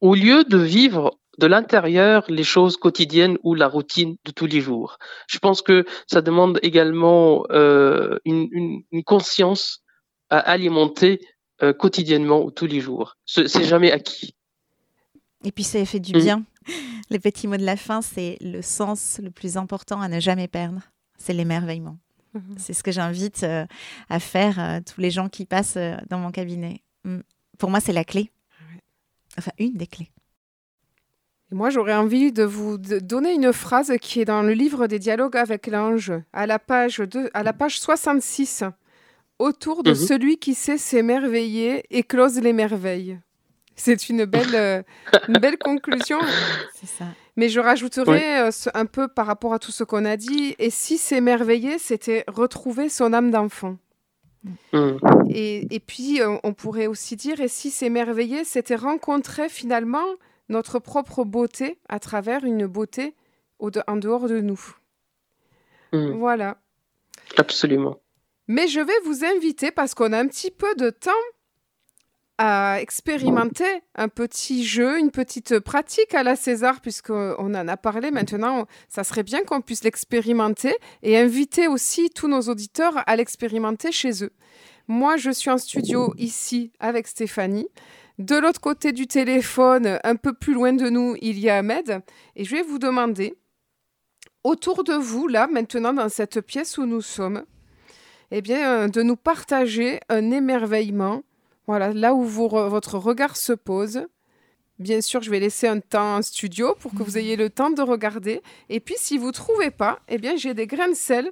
au 0.00 0.14
lieu 0.14 0.44
de 0.44 0.56
vivre 0.56 1.18
de 1.38 1.46
l'intérieur 1.46 2.24
les 2.28 2.44
choses 2.44 2.78
quotidiennes 2.78 3.36
ou 3.42 3.54
la 3.54 3.68
routine 3.68 4.16
de 4.24 4.30
tous 4.30 4.46
les 4.46 4.62
jours. 4.62 4.96
Je 5.28 5.38
pense 5.40 5.60
que 5.60 5.84
ça 6.06 6.22
demande 6.22 6.58
également 6.62 7.44
euh, 7.50 8.18
une 8.24 8.82
conscience 9.04 9.82
à 10.30 10.38
alimenter 10.38 11.20
euh, 11.62 11.72
quotidiennement 11.72 12.42
ou 12.42 12.50
tous 12.50 12.66
les 12.66 12.80
jours. 12.80 13.16
C'est 13.24 13.64
jamais 13.64 13.92
acquis. 13.92 14.34
Et 15.44 15.52
puis 15.52 15.62
ça 15.62 15.84
fait 15.84 16.00
du 16.00 16.12
bien. 16.12 16.38
Mm. 16.38 16.72
Les 17.10 17.18
petits 17.18 17.46
mots 17.46 17.56
de 17.56 17.64
la 17.64 17.76
fin, 17.76 18.02
c'est 18.02 18.36
le 18.40 18.62
sens 18.62 19.20
le 19.22 19.30
plus 19.30 19.56
important 19.56 20.00
à 20.00 20.08
ne 20.08 20.18
jamais 20.18 20.48
perdre. 20.48 20.80
C'est 21.18 21.32
l'émerveillement. 21.32 21.98
Mm-hmm. 22.34 22.58
C'est 22.58 22.72
ce 22.72 22.82
que 22.82 22.90
j'invite 22.90 23.44
euh, 23.44 23.64
à 24.08 24.18
faire 24.18 24.58
euh, 24.58 24.80
tous 24.80 25.00
les 25.00 25.10
gens 25.10 25.28
qui 25.28 25.44
passent 25.44 25.78
dans 26.10 26.18
mon 26.18 26.32
cabinet. 26.32 26.82
Mm. 27.04 27.20
Pour 27.58 27.70
moi, 27.70 27.78
c'est 27.78 27.92
la 27.92 28.04
clé. 28.04 28.30
Enfin, 29.38 29.52
une 29.58 29.74
des 29.74 29.86
clés. 29.86 30.10
moi, 31.52 31.70
j'aurais 31.70 31.94
envie 31.94 32.32
de 32.32 32.42
vous 32.42 32.76
donner 32.76 33.34
une 33.34 33.52
phrase 33.52 33.92
qui 34.00 34.20
est 34.20 34.24
dans 34.24 34.42
le 34.42 34.52
livre 34.52 34.88
des 34.88 34.98
dialogues 34.98 35.36
avec 35.36 35.68
l'ange, 35.68 36.12
à 36.32 36.46
la 36.46 36.58
page 36.58 37.00
à 37.34 37.42
la 37.42 37.52
page 37.52 37.80
66 37.80 38.64
autour 39.42 39.82
de 39.82 39.90
mhm. 39.90 39.96
celui 39.96 40.38
qui 40.38 40.54
sait 40.54 40.78
s'émerveiller 40.78 41.84
et 41.90 42.02
close 42.02 42.38
les 42.38 42.52
merveilles. 42.52 43.18
C'est 43.74 44.08
une 44.08 44.24
belle, 44.24 44.54
euh, 44.54 44.82
une 45.28 45.38
belle 45.38 45.58
conclusion. 45.58 46.20
C'est 46.74 46.86
ça. 46.86 47.06
Mais 47.36 47.48
je 47.48 47.58
rajouterais 47.58 48.48
euh, 48.48 48.50
un 48.74 48.86
peu 48.86 49.08
par 49.08 49.26
rapport 49.26 49.54
à 49.54 49.58
tout 49.58 49.72
ce 49.72 49.82
qu'on 49.82 50.04
a 50.04 50.16
dit. 50.16 50.54
Et 50.58 50.70
si 50.70 50.98
s'émerveiller, 50.98 51.78
c'était 51.78 52.24
retrouver 52.28 52.88
son 52.88 53.12
âme 53.12 53.30
d'enfant. 53.30 53.78
Mhm. 54.72 54.98
Et, 55.30 55.74
et, 55.74 55.80
puis, 55.80 56.20
euh, 56.20 56.36
on 56.44 56.52
pourrait 56.52 56.86
aussi 56.86 57.16
dire, 57.16 57.40
et 57.40 57.48
si 57.48 57.70
s'émerveiller, 57.70 58.44
c'était 58.44 58.76
rencontrer 58.76 59.48
finalement 59.48 60.06
notre 60.48 60.78
propre 60.78 61.24
beauté 61.24 61.78
à 61.88 61.98
travers 61.98 62.44
une 62.44 62.66
beauté 62.66 63.14
au 63.58 63.70
en 63.86 63.96
dehors 63.96 64.28
de 64.28 64.40
nous. 64.40 64.60
Mhm. 65.92 66.18
Voilà. 66.18 66.58
Absolument. 67.36 68.01
Mais 68.52 68.68
je 68.68 68.80
vais 68.80 68.92
vous 69.06 69.24
inviter, 69.24 69.70
parce 69.70 69.94
qu'on 69.94 70.12
a 70.12 70.18
un 70.18 70.26
petit 70.26 70.50
peu 70.50 70.74
de 70.74 70.90
temps, 70.90 71.10
à 72.36 72.82
expérimenter 72.82 73.64
un 73.94 74.08
petit 74.08 74.62
jeu, 74.66 74.98
une 74.98 75.10
petite 75.10 75.58
pratique 75.58 76.12
à 76.12 76.22
la 76.22 76.36
César, 76.36 76.82
puisqu'on 76.82 77.54
en 77.54 77.68
a 77.68 77.76
parlé 77.78 78.10
maintenant. 78.10 78.66
Ça 78.90 79.04
serait 79.04 79.22
bien 79.22 79.42
qu'on 79.42 79.62
puisse 79.62 79.84
l'expérimenter 79.84 80.76
et 81.02 81.16
inviter 81.16 81.66
aussi 81.66 82.10
tous 82.10 82.28
nos 82.28 82.42
auditeurs 82.42 83.02
à 83.06 83.16
l'expérimenter 83.16 83.90
chez 83.90 84.22
eux. 84.22 84.32
Moi, 84.86 85.16
je 85.16 85.30
suis 85.30 85.48
en 85.48 85.56
studio 85.56 86.12
ici 86.18 86.72
avec 86.78 87.06
Stéphanie. 87.06 87.68
De 88.18 88.36
l'autre 88.36 88.60
côté 88.60 88.92
du 88.92 89.06
téléphone, 89.06 89.98
un 90.04 90.16
peu 90.16 90.34
plus 90.34 90.52
loin 90.52 90.74
de 90.74 90.90
nous, 90.90 91.16
il 91.22 91.38
y 91.38 91.48
a 91.48 91.56
Ahmed. 91.56 92.02
Et 92.36 92.44
je 92.44 92.54
vais 92.54 92.62
vous 92.62 92.78
demander, 92.78 93.34
autour 94.44 94.84
de 94.84 94.92
vous, 94.92 95.26
là, 95.26 95.46
maintenant, 95.46 95.94
dans 95.94 96.10
cette 96.10 96.42
pièce 96.42 96.76
où 96.76 96.84
nous 96.84 97.00
sommes, 97.00 97.46
eh 98.32 98.40
bien, 98.40 98.84
euh, 98.84 98.88
de 98.88 99.02
nous 99.02 99.16
partager 99.16 100.00
un 100.08 100.30
émerveillement. 100.30 101.22
Voilà, 101.66 101.92
là 101.92 102.14
où 102.14 102.24
votre 102.24 102.98
regard 102.98 103.36
se 103.36 103.52
pose. 103.52 104.06
Bien 104.78 105.00
sûr, 105.00 105.22
je 105.22 105.30
vais 105.30 105.38
laisser 105.38 105.68
un 105.68 105.78
temps 105.78 106.16
en 106.16 106.22
studio 106.22 106.74
pour 106.80 106.92
que 106.92 107.02
vous 107.02 107.18
ayez 107.18 107.36
le 107.36 107.50
temps 107.50 107.70
de 107.70 107.82
regarder. 107.82 108.42
Et 108.68 108.80
puis, 108.80 108.94
si 108.96 109.18
vous 109.18 109.28
ne 109.28 109.32
trouvez 109.32 109.70
pas, 109.70 110.00
eh 110.08 110.18
bien, 110.18 110.34
j'ai 110.36 110.54
des 110.54 110.66
grains 110.66 110.88
de 110.88 110.94
sel 110.94 111.30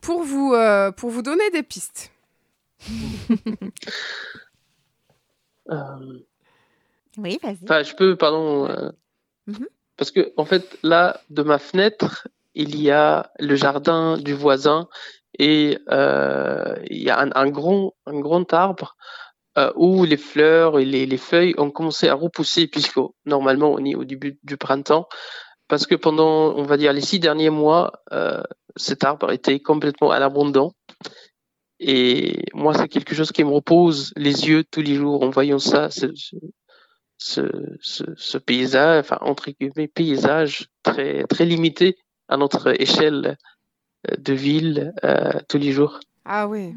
pour 0.00 0.22
vous, 0.22 0.54
euh, 0.54 0.92
pour 0.92 1.10
vous 1.10 1.22
donner 1.22 1.50
des 1.50 1.62
pistes. 1.62 2.12
Euh, 5.70 6.24
oui, 7.18 7.38
vas-y. 7.42 7.58
Enfin, 7.64 7.82
je 7.82 7.94
peux, 7.94 8.16
pardon. 8.16 8.90
Mhm. 9.46 9.66
Parce 9.98 10.10
que, 10.10 10.32
en 10.38 10.46
fait, 10.46 10.78
là, 10.82 11.20
de 11.28 11.42
ma 11.42 11.58
fenêtre, 11.58 12.26
il 12.54 12.80
y 12.80 12.90
a 12.90 13.30
le 13.38 13.54
jardin 13.54 14.16
du 14.16 14.32
voisin 14.32 14.88
et 15.38 15.78
euh, 15.90 16.76
il 16.88 17.02
y 17.02 17.10
a 17.10 17.18
un, 17.20 17.50
grand, 17.50 17.94
un 18.06 18.18
grand 18.18 18.52
arbre 18.52 18.96
euh, 19.58 19.72
où 19.76 20.04
les 20.04 20.16
fleurs 20.16 20.78
et 20.78 20.84
les, 20.84 21.06
les, 21.06 21.16
feuilles 21.16 21.54
ont 21.58 21.70
commencé 21.70 22.08
à 22.08 22.14
repousser, 22.14 22.66
puisque 22.66 22.98
normalement 23.26 23.72
on 23.72 23.84
est 23.84 23.94
au 23.94 24.04
début 24.04 24.38
du 24.42 24.56
printemps, 24.56 25.08
parce 25.68 25.86
que 25.86 25.94
pendant, 25.94 26.54
on 26.56 26.62
va 26.62 26.76
dire, 26.76 26.92
les 26.92 27.00
six 27.00 27.18
derniers 27.18 27.50
mois, 27.50 27.92
euh, 28.12 28.42
cet 28.76 29.04
arbre 29.04 29.32
était 29.32 29.60
complètement 29.60 30.10
à 30.10 30.18
l'abandon. 30.18 30.72
Et 31.80 32.44
moi, 32.54 32.74
c'est 32.74 32.88
quelque 32.88 33.14
chose 33.14 33.30
qui 33.30 33.44
me 33.44 33.50
repose 33.50 34.12
les 34.16 34.48
yeux 34.48 34.64
tous 34.64 34.82
les 34.82 34.96
jours 34.96 35.22
en 35.22 35.30
voyant 35.30 35.60
ça, 35.60 35.90
ce, 35.90 36.06
ce 37.18 38.38
paysage, 38.38 39.00
enfin, 39.00 39.18
entre 39.20 39.50
guillemets, 39.50 39.88
paysage 39.88 40.68
très, 40.82 41.24
très 41.24 41.44
limité 41.44 41.96
à 42.28 42.36
notre 42.36 42.80
échelle 42.80 43.36
de 44.18 44.32
ville 44.32 44.92
euh, 45.04 45.32
tous 45.48 45.58
les 45.58 45.72
jours. 45.72 46.00
Ah 46.24 46.48
oui. 46.48 46.74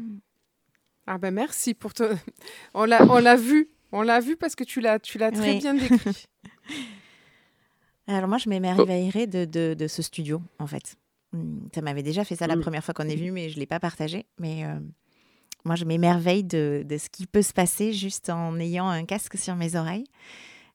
Ah 1.06 1.18
ben 1.18 1.32
merci 1.32 1.74
pour 1.74 1.94
te. 1.94 2.04
On 2.74 2.84
l'a, 2.84 3.04
on 3.04 3.18
l'a 3.18 3.36
vu, 3.36 3.70
on 3.90 4.02
l'a 4.02 4.20
vu 4.20 4.36
parce 4.36 4.54
que 4.54 4.64
tu 4.64 4.80
l'as, 4.80 4.98
tu 4.98 5.18
l'as 5.18 5.30
très 5.30 5.58
bien 5.58 5.74
décrit. 5.74 6.26
Alors 8.06 8.28
moi, 8.28 8.38
je 8.38 8.48
m'émerveillerais 8.48 9.26
de, 9.26 9.44
de, 9.44 9.74
de, 9.74 9.86
ce 9.86 10.02
studio, 10.02 10.42
en 10.58 10.66
fait. 10.66 10.96
Hmm, 11.32 11.60
ça 11.74 11.82
m'avait 11.82 12.02
déjà 12.02 12.24
fait 12.24 12.36
ça 12.36 12.46
la 12.46 12.56
première 12.56 12.84
fois 12.84 12.94
qu'on 12.94 13.08
est 13.08 13.16
venu, 13.16 13.30
mais 13.30 13.48
je 13.48 13.56
ne 13.56 13.60
l'ai 13.60 13.66
pas 13.66 13.80
partagé. 13.80 14.26
Mais 14.38 14.64
euh, 14.64 14.78
moi, 15.64 15.76
je 15.76 15.84
m'émerveille 15.84 16.44
de, 16.44 16.84
de, 16.84 16.98
ce 16.98 17.08
qui 17.08 17.26
peut 17.26 17.42
se 17.42 17.52
passer 17.52 17.92
juste 17.92 18.30
en 18.30 18.58
ayant 18.58 18.88
un 18.88 19.04
casque 19.04 19.38
sur 19.38 19.54
mes 19.54 19.76
oreilles 19.76 20.06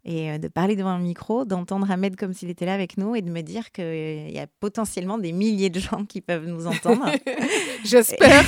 et 0.07 0.31
euh, 0.31 0.37
de 0.37 0.47
parler 0.47 0.77
devant 0.77 0.89
un 0.89 0.99
micro, 0.99 1.43
d'entendre 1.43 1.91
Ahmed 1.91 2.15
comme 2.15 2.33
s'il 2.33 2.49
était 2.49 2.65
là 2.65 2.73
avec 2.73 2.97
nous 2.97 3.15
et 3.15 3.21
de 3.21 3.29
me 3.29 3.41
dire 3.41 3.71
qu'il 3.73 4.31
y 4.31 4.39
a 4.39 4.47
potentiellement 4.61 5.17
des 5.17 5.33
milliers 5.33 5.69
de 5.69 5.81
gens 5.81 6.05
qui 6.05 6.21
peuvent 6.21 6.47
nous 6.47 6.65
entendre. 6.65 7.11
J'espère. 7.83 8.45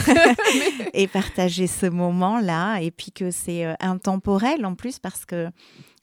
et 0.93 1.07
partager 1.07 1.67
ce 1.67 1.85
moment-là 1.85 2.79
et 2.79 2.91
puis 2.91 3.11
que 3.11 3.29
c'est 3.29 3.65
euh, 3.65 3.73
intemporel 3.81 4.65
en 4.65 4.75
plus 4.75 4.99
parce 4.99 5.25
que 5.25 5.49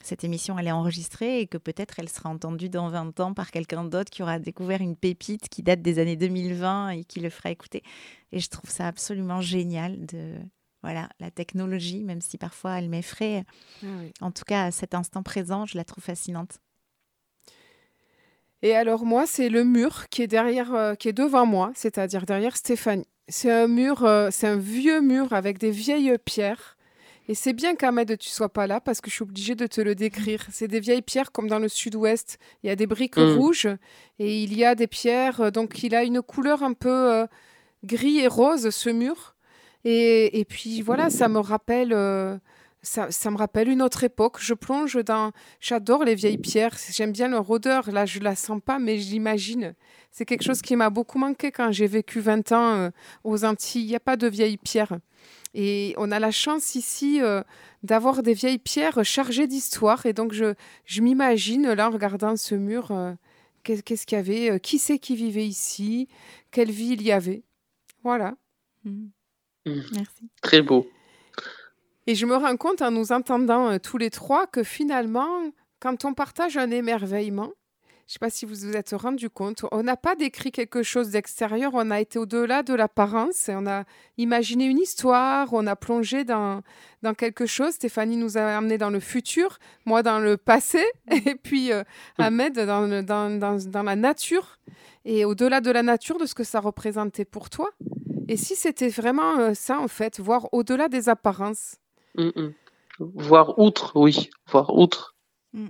cette 0.03 0.25
émission 0.25 0.59
elle 0.59 0.69
est 0.69 0.73
enregistrée 0.73 1.41
et 1.41 1.47
que 1.47 1.57
peut-être 1.57 1.95
elle 1.99 2.11
sera 2.11 2.29
entendue 2.29 2.69
dans 2.69 2.91
20 2.91 3.19
ans 3.21 3.33
par 3.33 3.51
quelqu'un 3.51 3.85
d'autre 3.85 4.11
qui 4.11 4.23
aura 4.23 4.39
découvert 4.39 4.83
une 4.83 4.95
pépite 4.95 5.49
qui 5.49 5.63
date 5.63 5.81
des 5.81 5.99
années 5.99 6.17
2020 6.17 6.91
et 6.91 7.05
qui 7.05 7.21
le 7.21 7.31
fera 7.31 7.51
écouter. 7.51 7.83
Et 8.31 8.41
je 8.41 8.51
trouve 8.51 8.71
ça 8.71 8.87
absolument 8.87 9.41
génial 9.41 10.05
de 10.05 10.35
voilà, 10.83 11.09
la 11.21 11.31
technologie, 11.31 12.05
même 12.05 12.21
si 12.21 12.39
parfois 12.39 12.79
elle 12.79 12.89
m'effraie. 12.89 13.45
Ah 13.83 13.87
en 14.21 14.31
tout 14.31 14.45
cas, 14.45 14.65
à 14.65 14.71
cet 14.71 14.95
instant 14.95 15.23
présent, 15.23 15.67
je 15.67 15.77
la 15.77 15.85
trouve 15.85 16.05
fascinante. 16.05 16.61
Et 18.63 18.75
alors 18.75 19.05
moi, 19.05 19.27
c'est 19.27 19.49
le 19.49 19.65
mur 19.65 20.09
qui 20.09 20.23
est 20.23 20.27
derrière, 20.27 20.75
euh, 20.75 20.95
qui 20.95 21.09
est 21.09 21.13
devant 21.13 21.47
moi, 21.47 21.73
c'est-à-dire 21.75 22.27
derrière 22.27 22.57
Stéphanie. 22.57 23.07
C'est 23.29 23.51
un 23.51 23.67
mur, 23.67 24.05
euh, 24.05 24.29
c'est 24.31 24.47
un 24.47 24.57
vieux 24.57 25.01
mur 25.01 25.33
avec 25.33 25.59
des 25.59 25.71
vieilles 25.71 26.17
pierres. 26.25 26.77
Et 27.29 27.35
c'est 27.35 27.53
bien 27.53 27.75
qu'Ahmed, 27.75 28.19
tu 28.19 28.29
sois 28.29 28.49
pas 28.49 28.69
là 28.69 28.81
parce 28.81 29.01
que 29.01 29.11
je 29.11 29.17
suis 29.17 29.23
obligée 29.25 29.57
de 29.57 29.67
te 29.67 29.81
le 29.81 29.97
décrire. 29.97 30.47
C'est 30.51 30.69
des 30.69 30.81
vieilles 30.81 31.03
pierres 31.03 31.33
comme 31.33 31.49
dans 31.49 31.59
le 31.59 31.69
sud-ouest. 31.69 32.39
Il 32.63 32.69
y 32.69 32.71
a 32.71 32.77
des 32.77 32.87
briques 32.87 33.17
mm. 33.17 33.37
rouges 33.37 33.69
et 34.21 34.43
il 34.43 34.57
y 34.57 34.65
a 34.65 34.77
des 34.77 34.87
pierres. 34.87 35.41
Euh, 35.41 35.51
donc 35.51 35.83
il 35.83 35.95
a 35.95 36.05
une 36.05 36.23
couleur 36.23 36.63
un 36.63 36.73
peu 36.73 37.27
gris 37.85 38.19
et 38.19 38.29
rose, 38.29 38.71
ce 38.71 38.91
mur. 38.91 39.36
Et, 39.89 40.45
puis 40.49 40.83
voilà, 40.83 41.11
ça 41.11 41.29
me 41.29 41.39
rappelle. 41.39 41.93
Euh, 41.93 42.37
ça, 42.83 43.31
me 43.31 43.37
rappelle 43.37 43.69
une 43.69 43.83
autre 43.83 44.03
époque. 44.03 44.39
Je 44.41 44.53
plonge 44.53 44.97
dans. 45.05 45.31
J'adore 45.61 46.03
les 46.03 46.17
vieilles 46.17 46.39
pierres. 46.39 46.77
J'aime 46.91 47.13
bien 47.13 47.29
leur 47.29 47.49
odeur. 47.49 47.93
Là, 47.93 48.05
je 48.05 48.19
la 48.19 48.35
sens 48.35 48.61
pas, 48.65 48.81
mais 48.81 48.99
j'imagine. 48.99 49.75
C'est 50.11 50.25
quelque 50.25 50.43
chose 50.43 50.61
qui 50.61 50.75
m'a 50.75 50.91
beaucoup 50.91 51.19
manqué 51.19 51.53
quand 51.53 51.71
j'ai 51.71 51.87
vécu 51.87 52.19
20 52.19 52.51
ans 52.51 52.75
euh, 52.75 52.91
aux 53.23 53.45
Antilles. 53.45 53.83
Il 53.83 53.87
n'y 53.87 53.95
a 53.95 54.01
pas 54.01 54.17
de 54.17 54.27
vieilles 54.27 54.57
pierres. 54.57 54.99
Et 55.55 55.95
on 55.99 56.11
a 56.11 56.19
la 56.19 56.33
chance 56.33 56.75
ici 56.75 57.21
euh, 57.23 57.43
d'avoir 57.85 58.25
des 58.25 58.35
vieilles 58.35 58.59
pierres 58.59 59.05
chargées 59.05 59.47
d'histoire. 59.47 60.05
Et 60.05 60.13
donc, 60.13 60.33
je, 60.33 60.55
je 60.85 61.01
m'imagine, 61.01 61.73
là, 61.73 61.89
en 61.89 61.93
regardant 61.93 62.37
ce 62.37 62.57
mur, 62.57 62.93
qu'est-ce 63.63 64.05
qu'il 64.05 64.17
y 64.17 64.19
avait, 64.19 64.59
qui 64.59 64.81
c'est 64.81 64.99
qui 64.99 65.15
vivait 65.15 65.47
ici, 65.47 66.09
quelle 66.51 66.73
vie 66.73 66.95
il 66.95 67.03
y 67.03 67.13
avait. 67.13 67.45
Voilà. 68.03 68.35
Mmh. 68.85 69.07
Mmh. 69.67 69.81
Merci. 69.93 70.31
Très 70.41 70.63
beau. 70.63 70.89
Et 72.07 72.15
je 72.15 72.25
me 72.25 72.37
rends 72.37 72.57
compte 72.57 72.83
en 72.83 72.91
nous 72.93 73.13
entendant 73.13 73.69
euh, 73.69 73.79
tous 73.79 73.99
les 73.99 74.11
trois 74.11 74.47
que 74.47 74.63
finalement, 74.63 75.51
quand 75.81 76.05
on 76.05 76.15
partage 76.15 76.57
un 76.57 76.71
émerveillement, 76.71 77.51
je 78.07 78.13
ne 78.13 78.13
sais 78.13 78.19
pas 78.21 78.31
si 78.31 78.47
vous 78.47 78.55
vous 78.55 78.77
êtes 78.77 78.93
rendu 78.93 79.29
compte, 79.29 79.65
on 79.73 79.83
n'a 79.83 79.97
pas 79.97 80.15
décrit 80.15 80.53
quelque 80.53 80.85
chose 80.85 81.11
d'extérieur, 81.11 81.73
on 81.75 81.91
a 81.91 82.01
été 82.01 82.21
au-delà 82.21 82.63
de 82.63 82.73
l'apparence, 82.73 83.47
on 83.49 83.67
a 83.67 83.83
imaginé 84.17 84.67
une 84.67 84.79
histoire, 84.79 85.53
on 85.53 85.67
a 85.67 85.75
plongé 85.75 86.23
dans, 86.23 86.63
dans 87.03 87.15
quelque 87.15 87.47
chose. 87.47 87.73
Stéphanie 87.73 88.17
nous 88.17 88.39
a 88.39 88.43
amené 88.43 88.79
dans 88.79 88.91
le 88.91 89.01
futur, 89.01 89.59
moi 89.87 90.05
dans 90.05 90.21
le 90.21 90.37
passé, 90.37 90.85
et 91.11 91.35
puis 91.35 91.73
euh, 91.73 91.83
Ahmed 92.19 92.55
dans, 92.55 93.03
dans, 93.03 93.37
dans, 93.37 93.59
dans 93.69 93.83
la 93.83 93.97
nature, 93.97 94.61
et 95.05 95.25
au-delà 95.25 95.61
de 95.61 95.73
la 95.73 95.83
nature, 95.83 96.19
de 96.19 96.27
ce 96.27 96.37
que 96.37 96.45
ça 96.45 96.61
représentait 96.61 97.25
pour 97.25 97.51
toi. 97.51 97.71
Et 98.29 98.37
si 98.37 98.57
c'était 98.57 98.89
vraiment 98.89 99.39
euh, 99.39 99.55
ça, 99.55 99.79
en 99.79 99.89
fait, 99.89 100.19
voir 100.21 100.49
au-delà 100.53 100.89
des 100.89 101.09
apparences? 101.09 101.77
Mm, 102.17 102.31
mm. 102.35 102.55
Voir 102.99 103.59
outre, 103.59 103.93
oui, 103.95 104.31
voir 104.51 104.77
outre. 104.77 105.15
Mm. 105.53 105.69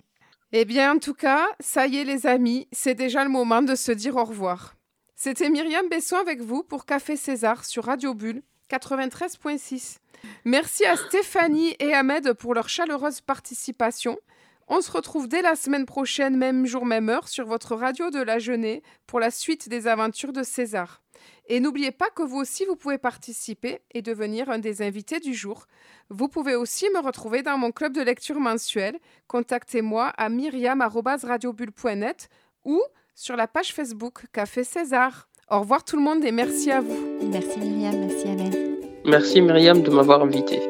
Eh 0.52 0.64
bien, 0.64 0.94
en 0.94 0.98
tout 0.98 1.14
cas, 1.14 1.46
ça 1.60 1.86
y 1.86 1.96
est, 1.96 2.04
les 2.04 2.26
amis, 2.26 2.68
c'est 2.72 2.94
déjà 2.94 3.24
le 3.24 3.30
moment 3.30 3.62
de 3.62 3.74
se 3.74 3.92
dire 3.92 4.16
au 4.16 4.24
revoir. 4.24 4.74
C'était 5.14 5.50
Myriam 5.50 5.88
Besson 5.88 6.16
avec 6.16 6.40
vous 6.40 6.62
pour 6.62 6.86
Café 6.86 7.16
César 7.16 7.64
sur 7.64 7.84
Radio 7.84 8.14
Bulle 8.14 8.42
93.6. 8.70 9.98
Merci 10.44 10.84
à 10.84 10.96
Stéphanie 10.96 11.74
et 11.78 11.94
Ahmed 11.94 12.32
pour 12.34 12.54
leur 12.54 12.68
chaleureuse 12.68 13.20
participation. 13.20 14.18
On 14.68 14.80
se 14.80 14.90
retrouve 14.90 15.28
dès 15.28 15.42
la 15.42 15.54
semaine 15.54 15.86
prochaine, 15.86 16.36
même 16.36 16.66
jour, 16.66 16.84
même 16.84 17.08
heure, 17.08 17.28
sur 17.28 17.46
votre 17.46 17.76
radio 17.76 18.10
de 18.10 18.20
la 18.20 18.38
Jeunée 18.38 18.82
pour 19.06 19.20
la 19.20 19.30
suite 19.30 19.68
des 19.68 19.86
aventures 19.86 20.32
de 20.32 20.42
César. 20.42 21.02
Et 21.48 21.60
n'oubliez 21.60 21.92
pas 21.92 22.10
que 22.10 22.22
vous 22.22 22.38
aussi, 22.38 22.64
vous 22.64 22.76
pouvez 22.76 22.98
participer 22.98 23.80
et 23.92 24.02
devenir 24.02 24.50
un 24.50 24.58
des 24.58 24.82
invités 24.82 25.20
du 25.20 25.34
jour. 25.34 25.66
Vous 26.10 26.28
pouvez 26.28 26.56
aussi 26.56 26.88
me 26.90 27.00
retrouver 27.00 27.42
dans 27.42 27.58
mon 27.58 27.70
club 27.70 27.92
de 27.92 28.02
lecture 28.02 28.40
mensuel. 28.40 28.98
Contactez-moi 29.28 30.08
à 30.16 30.28
myriam.radiobulle.net 30.28 32.28
ou 32.64 32.82
sur 33.14 33.36
la 33.36 33.46
page 33.46 33.72
Facebook 33.72 34.24
Café 34.32 34.64
César. 34.64 35.28
Au 35.48 35.60
revoir 35.60 35.84
tout 35.84 35.96
le 35.96 36.02
monde 36.02 36.24
et 36.24 36.32
merci 36.32 36.72
à 36.72 36.80
vous. 36.80 37.20
Merci 37.22 37.60
Myriam, 37.60 38.00
merci 38.00 38.28
Amen. 38.28 38.76
Merci 39.04 39.40
Myriam 39.40 39.82
de 39.82 39.90
m'avoir 39.90 40.22
invité. 40.22 40.60